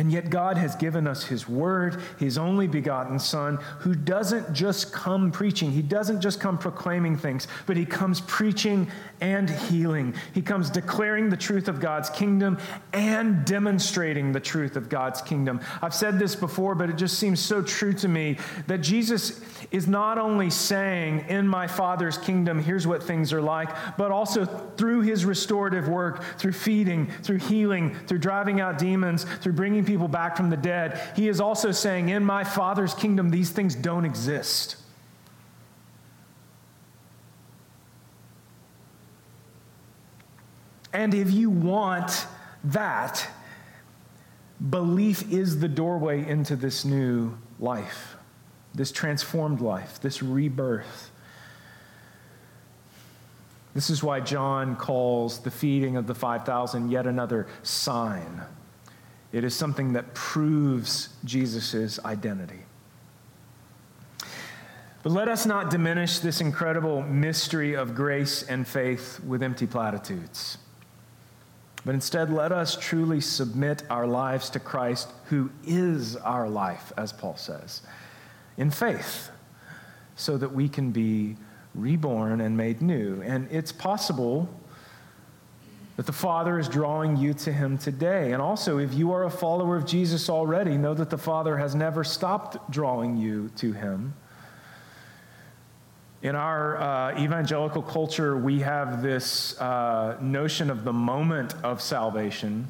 And 0.00 0.10
yet, 0.10 0.30
God 0.30 0.56
has 0.56 0.76
given 0.76 1.06
us 1.06 1.24
His 1.24 1.46
Word, 1.46 2.00
His 2.18 2.38
only 2.38 2.66
begotten 2.66 3.18
Son, 3.18 3.58
who 3.80 3.94
doesn't 3.94 4.54
just 4.54 4.94
come 4.94 5.30
preaching. 5.30 5.70
He 5.70 5.82
doesn't 5.82 6.22
just 6.22 6.40
come 6.40 6.56
proclaiming 6.56 7.18
things, 7.18 7.46
but 7.66 7.76
He 7.76 7.84
comes 7.84 8.22
preaching 8.22 8.90
and 9.20 9.50
healing. 9.50 10.14
He 10.32 10.40
comes 10.40 10.70
declaring 10.70 11.28
the 11.28 11.36
truth 11.36 11.68
of 11.68 11.80
God's 11.80 12.08
kingdom 12.08 12.56
and 12.94 13.44
demonstrating 13.44 14.32
the 14.32 14.40
truth 14.40 14.74
of 14.74 14.88
God's 14.88 15.20
kingdom. 15.20 15.60
I've 15.82 15.92
said 15.92 16.18
this 16.18 16.34
before, 16.34 16.74
but 16.74 16.88
it 16.88 16.96
just 16.96 17.18
seems 17.18 17.38
so 17.38 17.60
true 17.60 17.92
to 17.92 18.08
me 18.08 18.38
that 18.68 18.78
Jesus 18.78 19.42
is 19.70 19.86
not 19.86 20.16
only 20.16 20.48
saying, 20.48 21.26
In 21.28 21.46
my 21.46 21.66
Father's 21.66 22.16
kingdom, 22.16 22.62
here's 22.62 22.86
what 22.86 23.02
things 23.02 23.34
are 23.34 23.42
like, 23.42 23.68
but 23.98 24.10
also 24.10 24.46
through 24.78 25.02
His 25.02 25.26
restorative 25.26 25.88
work, 25.88 26.24
through 26.38 26.52
feeding, 26.52 27.10
through 27.22 27.40
healing, 27.40 27.94
through 28.06 28.20
driving 28.20 28.62
out 28.62 28.78
demons, 28.78 29.24
through 29.42 29.52
bringing 29.52 29.84
people 29.90 30.06
back 30.06 30.36
from 30.36 30.50
the 30.50 30.56
dead, 30.56 31.00
He 31.16 31.28
is 31.28 31.40
also 31.40 31.72
saying, 31.72 32.10
In 32.10 32.24
my 32.24 32.44
Father's 32.44 32.94
kingdom, 32.94 33.30
these 33.30 33.50
things 33.50 33.74
don't 33.74 34.04
exist. 34.04 34.76
And 40.92 41.12
if 41.12 41.32
you 41.32 41.50
want 41.50 42.26
that, 42.64 43.28
belief 44.68 45.30
is 45.32 45.58
the 45.58 45.68
doorway 45.68 46.26
into 46.26 46.54
this 46.54 46.84
new 46.84 47.36
life, 47.58 48.16
this 48.74 48.92
transformed 48.92 49.60
life, 49.60 50.00
this 50.00 50.22
rebirth. 50.22 51.10
This 53.74 53.90
is 53.90 54.02
why 54.02 54.20
John 54.20 54.76
calls 54.76 55.40
the 55.40 55.50
feeding 55.50 55.96
of 55.96 56.06
the 56.06 56.14
5,000 56.14 56.90
yet 56.90 57.06
another 57.06 57.48
sign. 57.62 58.42
It 59.32 59.44
is 59.44 59.54
something 59.54 59.92
that 59.92 60.14
proves 60.14 61.10
Jesus' 61.24 61.98
identity. 62.04 62.60
But 65.02 65.12
let 65.12 65.28
us 65.28 65.46
not 65.46 65.70
diminish 65.70 66.18
this 66.18 66.40
incredible 66.40 67.02
mystery 67.02 67.74
of 67.74 67.94
grace 67.94 68.42
and 68.42 68.66
faith 68.66 69.20
with 69.24 69.42
empty 69.42 69.66
platitudes. 69.66 70.58
But 71.84 71.94
instead, 71.94 72.30
let 72.30 72.52
us 72.52 72.76
truly 72.76 73.22
submit 73.22 73.82
our 73.88 74.06
lives 74.06 74.50
to 74.50 74.60
Christ, 74.60 75.10
who 75.26 75.50
is 75.64 76.16
our 76.16 76.48
life, 76.48 76.92
as 76.98 77.12
Paul 77.12 77.36
says, 77.36 77.80
in 78.58 78.70
faith, 78.70 79.30
so 80.16 80.36
that 80.36 80.52
we 80.52 80.68
can 80.68 80.90
be 80.90 81.36
reborn 81.74 82.42
and 82.42 82.54
made 82.54 82.82
new. 82.82 83.22
And 83.22 83.48
it's 83.50 83.72
possible 83.72 84.48
that 85.96 86.06
the 86.06 86.12
Father 86.12 86.58
is 86.58 86.68
drawing 86.68 87.16
you 87.16 87.34
to 87.34 87.52
Him 87.52 87.76
today. 87.76 88.32
And 88.32 88.40
also, 88.40 88.78
if 88.78 88.94
you 88.94 89.12
are 89.12 89.24
a 89.24 89.30
follower 89.30 89.76
of 89.76 89.86
Jesus 89.86 90.30
already, 90.30 90.76
know 90.76 90.94
that 90.94 91.10
the 91.10 91.18
Father 91.18 91.56
has 91.58 91.74
never 91.74 92.04
stopped 92.04 92.70
drawing 92.70 93.16
you 93.16 93.50
to 93.56 93.72
Him. 93.72 94.14
In 96.22 96.36
our 96.36 96.76
uh, 96.76 97.18
evangelical 97.18 97.82
culture, 97.82 98.36
we 98.36 98.60
have 98.60 99.02
this 99.02 99.58
uh, 99.60 100.18
notion 100.20 100.70
of 100.70 100.84
the 100.84 100.92
moment 100.92 101.54
of 101.62 101.80
salvation. 101.80 102.68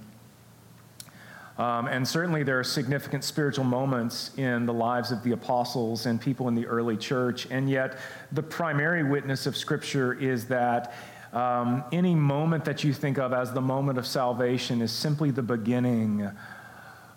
Um, 1.59 1.89
and 1.89 2.09
certainly, 2.09 2.43
there 2.43 2.59
are 2.59 2.65
significant 2.65 3.23
spiritual 3.23 3.65
moments 3.65 4.31
in 4.39 4.67
the 4.67 4.73
lives 4.73 5.13
of 5.13 5.23
the 5.23 5.33
apostles 5.33 6.07
and 6.07 6.19
people 6.21 6.49
in 6.49 6.55
the 6.55 6.67
early 6.67 6.97
church. 6.97 7.47
And 7.51 7.69
yet, 7.69 7.99
the 8.33 8.43
primary 8.43 9.03
witness 9.03 9.47
of 9.47 9.57
Scripture 9.57 10.15
is 10.15 10.47
that 10.47 10.95
um, 11.33 11.85
any 11.93 12.15
moment 12.15 12.65
that 12.65 12.83
you 12.83 12.93
think 12.93 13.19
of 13.19 13.33
as 13.33 13.53
the 13.53 13.61
moment 13.61 13.99
of 13.99 14.07
salvation 14.07 14.83
is 14.83 14.91
simply 14.91 15.31
the 15.31 15.43
beginning 15.43 16.29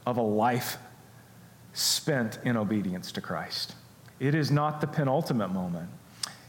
of 0.05 0.17
a 0.17 0.21
life 0.21 0.77
spent 1.73 2.39
in 2.43 2.55
obedience 2.55 3.11
to 3.13 3.21
Christ. 3.21 3.75
It 4.19 4.35
is 4.35 4.51
not 4.51 4.81
the 4.81 4.87
penultimate 4.87 5.51
moment. 5.51 5.89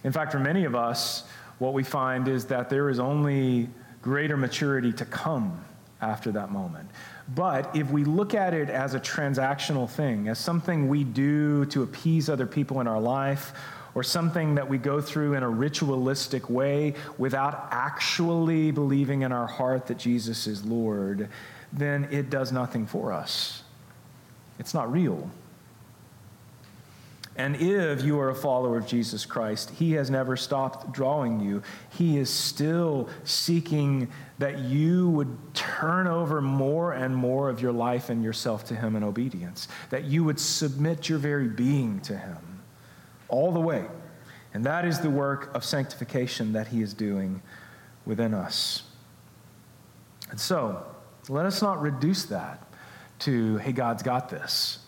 In 0.05 0.13
fact, 0.13 0.33
for 0.33 0.39
many 0.39 0.65
of 0.65 0.75
us, 0.75 1.25
what 1.59 1.73
we 1.73 1.83
find 1.83 2.29
is 2.29 2.45
that 2.47 2.69
there 2.69 2.91
is 2.91 2.99
only 2.99 3.69
greater 4.03 4.37
maturity 4.37 4.93
to 4.93 5.05
come 5.07 5.65
after 6.03 6.31
that 6.33 6.51
moment. 6.51 6.91
But 7.35 7.75
if 7.75 7.91
we 7.91 8.05
look 8.05 8.35
at 8.35 8.53
it 8.53 8.69
as 8.69 8.95
a 8.95 9.01
transactional 9.01 9.89
thing, 9.89 10.29
as 10.29 10.39
something 10.39 10.89
we 10.89 11.05
do 11.05 11.65
to 11.67 11.83
appease 11.83 12.29
other 12.29 12.47
people 12.47 12.81
in 12.83 12.87
our 12.87 13.01
life, 13.01 13.55
or 13.95 14.03
something 14.03 14.57
that 14.57 14.69
we 14.69 14.79
go 14.79 15.01
through 15.01 15.35
in 15.35 15.43
a 15.43 15.49
ritualistic 15.49 16.51
way 16.51 16.95
without 17.19 17.69
actually 17.71 18.71
believing 18.71 19.23
in 19.23 19.33
our 19.33 19.47
heart 19.47 19.87
that 19.87 19.99
Jesus 19.99 20.47
is 20.47 20.65
Lord, 20.65 21.29
then 21.73 22.09
it 22.11 22.31
does 22.31 22.53
nothing 22.53 22.87
for 22.87 23.13
us. 23.13 23.63
It's 24.59 24.75
not 24.75 24.91
real. 24.91 25.31
And 27.37 27.57
if 27.57 28.05
you 28.05 28.21
are 28.21 28.31
a 28.31 28.35
follower 28.35 28.77
of 28.77 28.87
Jesus 28.87 29.27
Christ, 29.27 29.71
He 29.71 29.93
has 29.93 30.09
never 30.09 30.37
stopped 30.37 30.93
drawing 30.93 31.41
you. 31.41 31.65
He 31.91 32.17
is 32.17 32.31
still 32.31 33.09
seeking 33.25 34.09
that 34.39 34.61
you 34.61 35.11
would 35.11 35.37
turn 35.53 36.07
over 36.07 36.41
more 36.41 36.93
and 36.93 37.15
more 37.15 37.49
of 37.49 37.61
your 37.61 37.73
life 37.73 38.09
and 38.09 38.23
yourself 38.23 38.65
to 38.67 38.77
Him 38.77 38.95
in 38.95 39.03
obedience, 39.03 39.67
that 39.91 40.05
you 40.05 40.23
would 40.23 40.39
submit 40.39 41.09
your 41.09 41.19
very 41.19 41.49
being 41.49 41.99
to 42.03 42.17
Him 42.17 42.54
all 43.35 43.53
the 43.53 43.61
way. 43.61 43.85
And 44.55 44.65
that 44.65 44.85
is 44.85 45.01
the 45.01 45.11
work 45.11 45.55
of 45.55 45.65
sanctification 45.65 46.53
that 46.53 46.69
He 46.69 46.81
is 46.81 46.95
doing 46.95 47.43
within 48.07 48.33
us. 48.33 48.85
And 50.31 50.41
so, 50.41 50.87
let 51.29 51.45
us 51.45 51.61
not 51.61 51.83
reduce 51.83 52.25
that 52.27 52.63
to, 53.21 53.57
hey, 53.59 53.73
God's 53.73 54.03
got 54.03 54.29
this, 54.29 54.79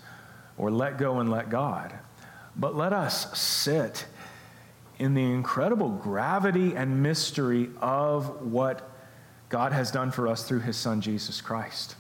or 0.57 0.71
let 0.71 0.99
go 0.99 1.19
and 1.19 1.31
let 1.31 1.51
God. 1.51 1.99
But 2.55 2.77
let 2.77 2.93
us 2.93 3.37
sit 3.39 4.07
in 4.99 5.15
the 5.15 5.25
incredible 5.25 5.91
gravity 5.91 6.75
and 6.75 7.03
mystery 7.03 7.69
of 7.81 8.43
what 8.43 8.91
God 9.49 9.73
has 9.73 9.91
done 9.91 10.11
for 10.11 10.27
us 10.29 10.47
through 10.49 10.61
his 10.61 10.77
son, 10.77 11.01
Jesus 11.01 11.41
Christ. 11.41 11.97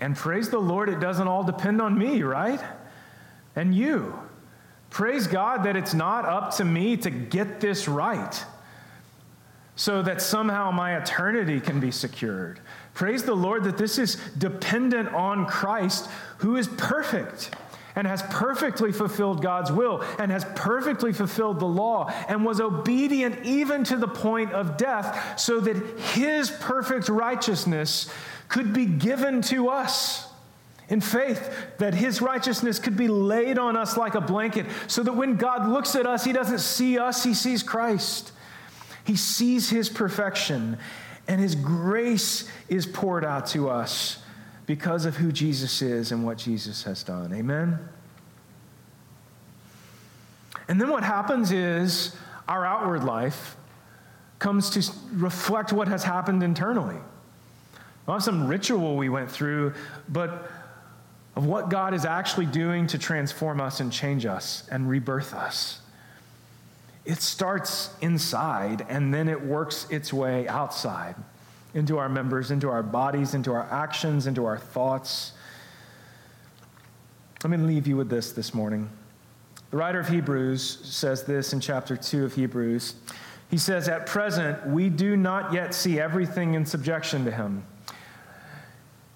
And 0.00 0.16
praise 0.16 0.50
the 0.50 0.58
Lord, 0.58 0.88
it 0.88 1.00
doesn't 1.00 1.28
all 1.28 1.44
depend 1.44 1.80
on 1.80 1.96
me, 1.96 2.22
right? 2.22 2.60
And 3.54 3.74
you. 3.74 4.18
Praise 4.96 5.26
God 5.26 5.64
that 5.64 5.76
it's 5.76 5.92
not 5.92 6.24
up 6.24 6.54
to 6.56 6.64
me 6.64 6.96
to 6.96 7.10
get 7.10 7.60
this 7.60 7.86
right 7.86 8.44
so 9.74 10.00
that 10.00 10.22
somehow 10.22 10.70
my 10.70 10.96
eternity 10.96 11.60
can 11.60 11.80
be 11.80 11.90
secured. 11.90 12.60
Praise 12.94 13.22
the 13.22 13.34
Lord 13.34 13.64
that 13.64 13.76
this 13.76 13.98
is 13.98 14.14
dependent 14.38 15.10
on 15.10 15.44
Christ, 15.44 16.08
who 16.38 16.56
is 16.56 16.66
perfect 16.66 17.54
and 17.94 18.06
has 18.06 18.22
perfectly 18.30 18.90
fulfilled 18.90 19.42
God's 19.42 19.70
will 19.70 20.02
and 20.18 20.30
has 20.30 20.46
perfectly 20.54 21.12
fulfilled 21.12 21.60
the 21.60 21.66
law 21.66 22.10
and 22.26 22.42
was 22.42 22.58
obedient 22.58 23.44
even 23.44 23.84
to 23.84 23.98
the 23.98 24.08
point 24.08 24.52
of 24.52 24.78
death 24.78 25.38
so 25.38 25.60
that 25.60 25.76
his 26.14 26.50
perfect 26.50 27.10
righteousness 27.10 28.10
could 28.48 28.72
be 28.72 28.86
given 28.86 29.42
to 29.42 29.68
us 29.68 30.25
in 30.88 31.00
faith 31.00 31.52
that 31.78 31.94
his 31.94 32.20
righteousness 32.20 32.78
could 32.78 32.96
be 32.96 33.08
laid 33.08 33.58
on 33.58 33.76
us 33.76 33.96
like 33.96 34.14
a 34.14 34.20
blanket 34.20 34.66
so 34.86 35.02
that 35.02 35.14
when 35.14 35.36
God 35.36 35.68
looks 35.68 35.96
at 35.96 36.06
us, 36.06 36.24
he 36.24 36.32
doesn't 36.32 36.60
see 36.60 36.98
us, 36.98 37.24
he 37.24 37.34
sees 37.34 37.62
Christ. 37.62 38.32
He 39.04 39.16
sees 39.16 39.70
his 39.70 39.88
perfection, 39.88 40.78
and 41.28 41.40
his 41.40 41.54
grace 41.54 42.48
is 42.68 42.86
poured 42.86 43.24
out 43.24 43.46
to 43.48 43.68
us 43.68 44.22
because 44.66 45.04
of 45.06 45.16
who 45.16 45.30
Jesus 45.30 45.80
is 45.80 46.10
and 46.10 46.24
what 46.24 46.38
Jesus 46.38 46.82
has 46.82 47.04
done. 47.04 47.32
Amen? 47.32 47.78
And 50.68 50.80
then 50.80 50.90
what 50.90 51.04
happens 51.04 51.52
is 51.52 52.16
our 52.48 52.66
outward 52.66 53.04
life 53.04 53.56
comes 54.40 54.70
to 54.70 54.92
reflect 55.12 55.72
what 55.72 55.86
has 55.86 56.02
happened 56.02 56.42
internally. 56.42 56.96
Not 58.08 58.22
some 58.22 58.46
ritual 58.48 58.96
we 58.96 59.08
went 59.08 59.30
through, 59.30 59.74
but 60.08 60.50
of 61.36 61.44
what 61.44 61.68
God 61.68 61.92
is 61.92 62.06
actually 62.06 62.46
doing 62.46 62.86
to 62.88 62.98
transform 62.98 63.60
us 63.60 63.80
and 63.80 63.92
change 63.92 64.24
us 64.24 64.66
and 64.70 64.88
rebirth 64.88 65.34
us. 65.34 65.80
It 67.04 67.20
starts 67.20 67.94
inside 68.00 68.84
and 68.88 69.12
then 69.12 69.28
it 69.28 69.40
works 69.40 69.86
its 69.90 70.12
way 70.12 70.48
outside 70.48 71.14
into 71.74 71.98
our 71.98 72.08
members, 72.08 72.50
into 72.50 72.70
our 72.70 72.82
bodies, 72.82 73.34
into 73.34 73.52
our 73.52 73.70
actions, 73.70 74.26
into 74.26 74.46
our 74.46 74.58
thoughts. 74.58 75.32
Let 77.44 77.50
me 77.50 77.58
leave 77.58 77.86
you 77.86 77.98
with 77.98 78.08
this 78.08 78.32
this 78.32 78.54
morning. 78.54 78.88
The 79.70 79.76
writer 79.76 80.00
of 80.00 80.08
Hebrews 80.08 80.80
says 80.84 81.24
this 81.24 81.52
in 81.52 81.60
chapter 81.60 81.96
2 81.96 82.24
of 82.24 82.34
Hebrews. 82.34 82.94
He 83.50 83.58
says, 83.58 83.88
At 83.88 84.06
present, 84.06 84.66
we 84.66 84.88
do 84.88 85.16
not 85.16 85.52
yet 85.52 85.74
see 85.74 86.00
everything 86.00 86.54
in 86.54 86.64
subjection 86.64 87.24
to 87.26 87.30
him. 87.30 87.64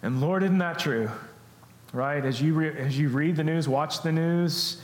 And 0.03 0.21
Lord, 0.21 0.43
isn't 0.43 0.59
that 0.59 0.79
true? 0.79 1.11
Right? 1.93 2.25
As 2.25 2.41
you, 2.41 2.55
re- 2.55 2.77
as 2.77 2.99
you 2.99 3.09
read 3.09 3.37
the 3.37 3.45
news, 3.45 3.69
watch 3.69 4.03
the 4.03 4.13
news, 4.13 4.81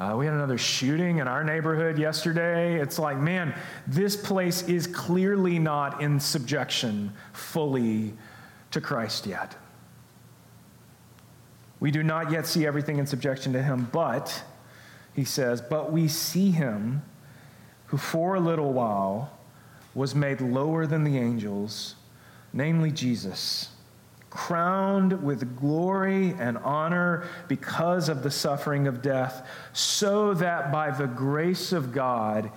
uh, 0.00 0.14
we 0.16 0.24
had 0.24 0.34
another 0.34 0.58
shooting 0.58 1.18
in 1.18 1.28
our 1.28 1.44
neighborhood 1.44 1.98
yesterday. 1.98 2.80
It's 2.80 2.98
like, 2.98 3.18
man, 3.18 3.54
this 3.86 4.16
place 4.16 4.62
is 4.62 4.86
clearly 4.86 5.58
not 5.58 6.00
in 6.00 6.18
subjection 6.18 7.12
fully 7.32 8.14
to 8.72 8.80
Christ 8.80 9.26
yet. 9.26 9.54
We 11.78 11.90
do 11.90 12.02
not 12.02 12.32
yet 12.32 12.46
see 12.46 12.66
everything 12.66 12.98
in 12.98 13.06
subjection 13.06 13.52
to 13.52 13.62
him, 13.62 13.88
but, 13.92 14.42
he 15.14 15.24
says, 15.24 15.60
but 15.60 15.92
we 15.92 16.08
see 16.08 16.50
him 16.50 17.02
who 17.86 17.96
for 17.96 18.34
a 18.34 18.40
little 18.40 18.72
while 18.72 19.38
was 19.94 20.14
made 20.14 20.40
lower 20.40 20.86
than 20.86 21.04
the 21.04 21.18
angels, 21.18 21.94
namely 22.52 22.90
Jesus 22.90 23.68
crowned 24.30 25.22
with 25.24 25.58
glory 25.58 26.34
and 26.38 26.56
honor 26.58 27.28
because 27.48 28.08
of 28.08 28.22
the 28.22 28.30
suffering 28.30 28.86
of 28.86 29.02
death, 29.02 29.46
so 29.72 30.32
that 30.34 30.70
by 30.70 30.90
the 30.90 31.06
grace 31.06 31.72
of 31.72 31.92
God 31.92 32.50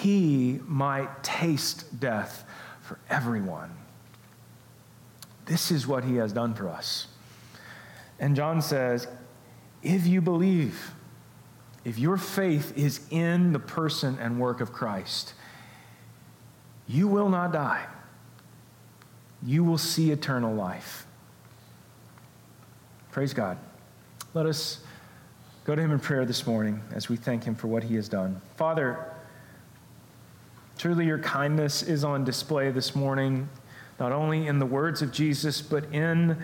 he 0.00 0.60
might 0.66 1.24
taste 1.24 1.98
death 1.98 2.44
for 2.80 2.98
everyone. 3.10 3.70
This 5.46 5.70
is 5.70 5.86
what 5.86 6.04
he 6.04 6.16
has 6.16 6.32
done 6.32 6.54
for 6.54 6.68
us. 6.68 7.08
And 8.20 8.36
John 8.36 8.62
says, 8.62 9.08
if 9.82 10.06
you 10.06 10.20
believe, 10.20 10.92
if 11.84 11.98
your 11.98 12.16
faith 12.16 12.76
is 12.76 13.00
in 13.10 13.52
the 13.52 13.58
person 13.58 14.18
and 14.20 14.38
work 14.38 14.60
of 14.60 14.72
Christ, 14.72 15.34
you 16.86 17.08
will 17.08 17.28
not 17.28 17.52
die. 17.52 17.86
You 19.42 19.64
will 19.64 19.78
see 19.78 20.10
eternal 20.10 20.54
life. 20.54 21.06
Praise 23.10 23.32
God. 23.32 23.58
Let 24.34 24.46
us 24.46 24.80
go 25.64 25.74
to 25.74 25.80
Him 25.80 25.90
in 25.90 25.98
prayer 25.98 26.24
this 26.24 26.46
morning 26.46 26.82
as 26.94 27.08
we 27.08 27.16
thank 27.16 27.44
Him 27.44 27.54
for 27.54 27.66
what 27.66 27.82
He 27.82 27.94
has 27.96 28.08
done. 28.08 28.40
Father, 28.56 29.12
truly 30.76 31.06
your 31.06 31.18
kindness 31.18 31.82
is 31.82 32.04
on 32.04 32.24
display 32.24 32.70
this 32.70 32.94
morning, 32.94 33.48
not 33.98 34.12
only 34.12 34.46
in 34.46 34.58
the 34.58 34.66
words 34.66 35.02
of 35.02 35.12
Jesus, 35.12 35.60
but 35.60 35.84
in 35.92 36.36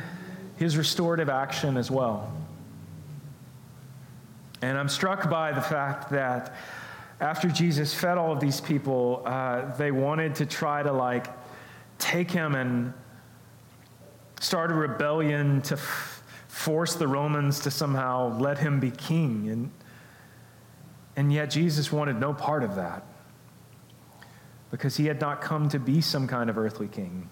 His 0.56 0.76
restorative 0.76 1.28
action 1.28 1.76
as 1.76 1.90
well. 1.90 2.32
And 4.62 4.78
I'm 4.78 4.88
struck 4.88 5.28
by 5.28 5.52
the 5.52 5.60
fact 5.60 6.10
that 6.10 6.54
after 7.20 7.48
Jesus 7.48 7.94
fed 7.94 8.18
all 8.18 8.32
of 8.32 8.40
these 8.40 8.60
people, 8.60 9.22
uh, 9.26 9.74
they 9.76 9.90
wanted 9.90 10.34
to 10.36 10.46
try 10.46 10.82
to 10.82 10.92
like 10.92 11.26
take 11.98 12.30
him 12.30 12.54
and 12.54 12.92
start 14.40 14.70
a 14.70 14.74
rebellion 14.74 15.62
to 15.62 15.78
force 16.64 16.94
the 16.94 17.06
Romans 17.06 17.60
to 17.60 17.70
somehow 17.70 18.38
let 18.38 18.58
him 18.58 18.80
be 18.80 18.90
king. 18.90 19.50
And, 19.50 19.70
and 21.14 21.30
yet 21.30 21.50
Jesus 21.50 21.92
wanted 21.92 22.18
no 22.18 22.32
part 22.32 22.62
of 22.62 22.76
that 22.76 23.04
because 24.70 24.96
he 24.96 25.04
had 25.04 25.20
not 25.20 25.42
come 25.42 25.68
to 25.68 25.78
be 25.78 26.00
some 26.00 26.26
kind 26.26 26.48
of 26.48 26.56
earthly 26.56 26.88
king. 26.88 27.28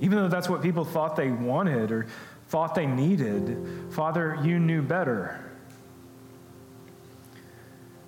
Even 0.00 0.18
though 0.18 0.28
that's 0.28 0.50
what 0.50 0.60
people 0.60 0.84
thought 0.84 1.16
they 1.16 1.30
wanted 1.30 1.90
or 1.90 2.06
thought 2.48 2.74
they 2.74 2.86
needed, 2.86 3.56
Father, 3.90 4.38
you 4.42 4.58
knew 4.58 4.82
better. 4.82 5.50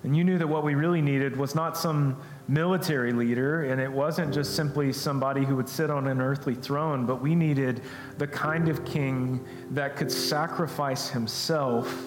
And 0.03 0.15
you 0.15 0.25
knew 0.25 0.37
that 0.37 0.47
what 0.47 0.63
we 0.63 0.75
really 0.75 1.01
needed 1.01 1.39
was 1.39 1.55
not 1.55 1.79
some 1.79 2.21
military 2.47 3.13
leader, 3.13 3.65
and 3.65 3.81
it 3.81 3.91
wasn't 3.91 4.33
just 4.33 4.55
simply 4.55 4.93
somebody 4.93 5.45
who 5.45 5.57
would 5.57 5.69
sit 5.69 5.91
on 5.91 6.07
an 6.07 6.21
earthly 6.21 6.55
throne, 6.55 7.07
but 7.07 7.23
we 7.23 7.35
needed 7.35 7.81
the 8.19 8.27
kind 8.27 8.69
of 8.69 8.85
king 8.85 9.45
that 9.71 9.97
could 9.97 10.13
sacrifice 10.13 11.09
himself 11.09 12.07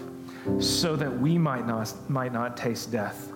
so 0.60 0.96
that 0.96 1.20
we 1.20 1.38
might 1.38 1.66
not, 1.66 1.92
might 2.10 2.34
not 2.34 2.56
taste 2.56 2.92
death, 2.92 3.34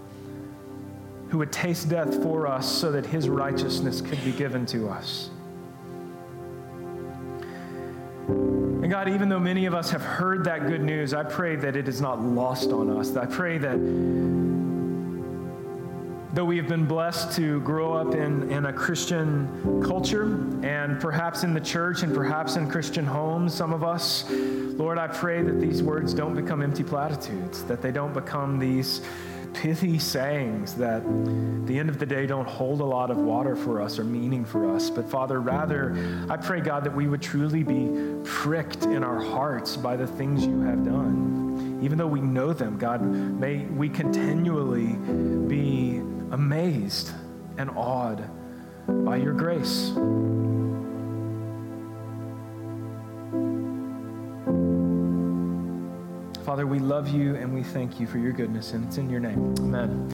who 1.29 1.39
would 1.39 1.51
taste 1.51 1.89
death 1.89 2.21
for 2.21 2.45
us 2.47 2.69
so 2.71 2.91
that 2.91 3.05
his 3.05 3.27
righteousness 3.27 4.01
could 4.01 4.23
be 4.23 4.31
given 4.31 4.65
to 4.67 4.87
us. 4.87 5.29
And 8.27 8.89
God, 8.89 9.09
even 9.09 9.27
though 9.27 9.39
many 9.39 9.65
of 9.65 9.73
us 9.73 9.89
have 9.91 10.01
heard 10.03 10.43
that 10.45 10.67
good 10.67 10.81
news, 10.81 11.13
I 11.13 11.23
pray 11.23 11.55
that 11.55 11.75
it 11.75 11.87
is 11.87 11.99
not 11.99 12.21
lost 12.21 12.71
on 12.71 12.89
us. 12.89 13.15
I 13.15 13.25
pray 13.25 13.57
that 13.57 13.77
though 16.33 16.45
we 16.45 16.55
have 16.57 16.67
been 16.67 16.85
blessed 16.85 17.35
to 17.35 17.59
grow 17.61 17.93
up 17.93 18.15
in, 18.15 18.49
in 18.49 18.65
a 18.67 18.73
Christian 18.73 19.83
culture 19.83 20.23
and 20.63 20.99
perhaps 20.99 21.43
in 21.43 21.53
the 21.53 21.59
church 21.59 22.03
and 22.03 22.13
perhaps 22.13 22.55
in 22.55 22.69
Christian 22.69 23.05
homes, 23.05 23.53
some 23.53 23.73
of 23.73 23.83
us, 23.83 24.25
Lord, 24.29 24.97
I 24.97 25.07
pray 25.07 25.43
that 25.43 25.59
these 25.59 25.83
words 25.83 26.13
don't 26.13 26.33
become 26.33 26.61
empty 26.61 26.83
platitudes, 26.83 27.63
that 27.63 27.81
they 27.81 27.91
don't 27.91 28.13
become 28.13 28.59
these 28.59 29.01
pithy 29.53 29.99
sayings 29.99 30.75
that 30.75 31.01
at 31.01 31.67
the 31.67 31.77
end 31.77 31.89
of 31.89 31.99
the 31.99 32.05
day 32.05 32.25
don't 32.25 32.47
hold 32.47 32.79
a 32.79 32.85
lot 32.85 33.11
of 33.11 33.17
water 33.17 33.53
for 33.53 33.81
us 33.81 33.99
or 33.99 34.05
meaning 34.05 34.45
for 34.45 34.73
us. 34.73 34.89
But 34.89 35.09
Father, 35.09 35.41
rather, 35.41 35.93
I 36.29 36.37
pray, 36.37 36.61
God, 36.61 36.85
that 36.85 36.95
we 36.95 37.07
would 37.07 37.21
truly 37.21 37.63
be 37.63 37.89
pricked 38.23 38.83
in 38.85 39.03
our 39.03 39.21
hearts 39.21 39.75
by 39.75 39.97
the 39.97 40.07
things 40.07 40.45
you 40.45 40.61
have 40.61 40.85
done. 40.85 41.79
Even 41.81 41.97
though 41.97 42.07
we 42.07 42.21
know 42.21 42.53
them, 42.53 42.77
God, 42.77 43.01
may 43.01 43.65
we 43.65 43.89
continually 43.89 44.93
be 45.47 46.01
amazed 46.31 47.11
and 47.57 47.69
awed 47.71 48.29
by 48.87 49.17
your 49.17 49.33
grace. 49.33 49.91
Father, 56.43 56.65
we 56.65 56.79
love 56.79 57.07
you 57.07 57.35
and 57.35 57.53
we 57.53 57.63
thank 57.63 57.99
you 57.99 58.07
for 58.07 58.17
your 58.17 58.33
goodness, 58.33 58.73
and 58.73 58.85
it's 58.85 58.97
in 58.97 59.09
your 59.09 59.19
name. 59.19 59.55
Amen. 59.59 60.09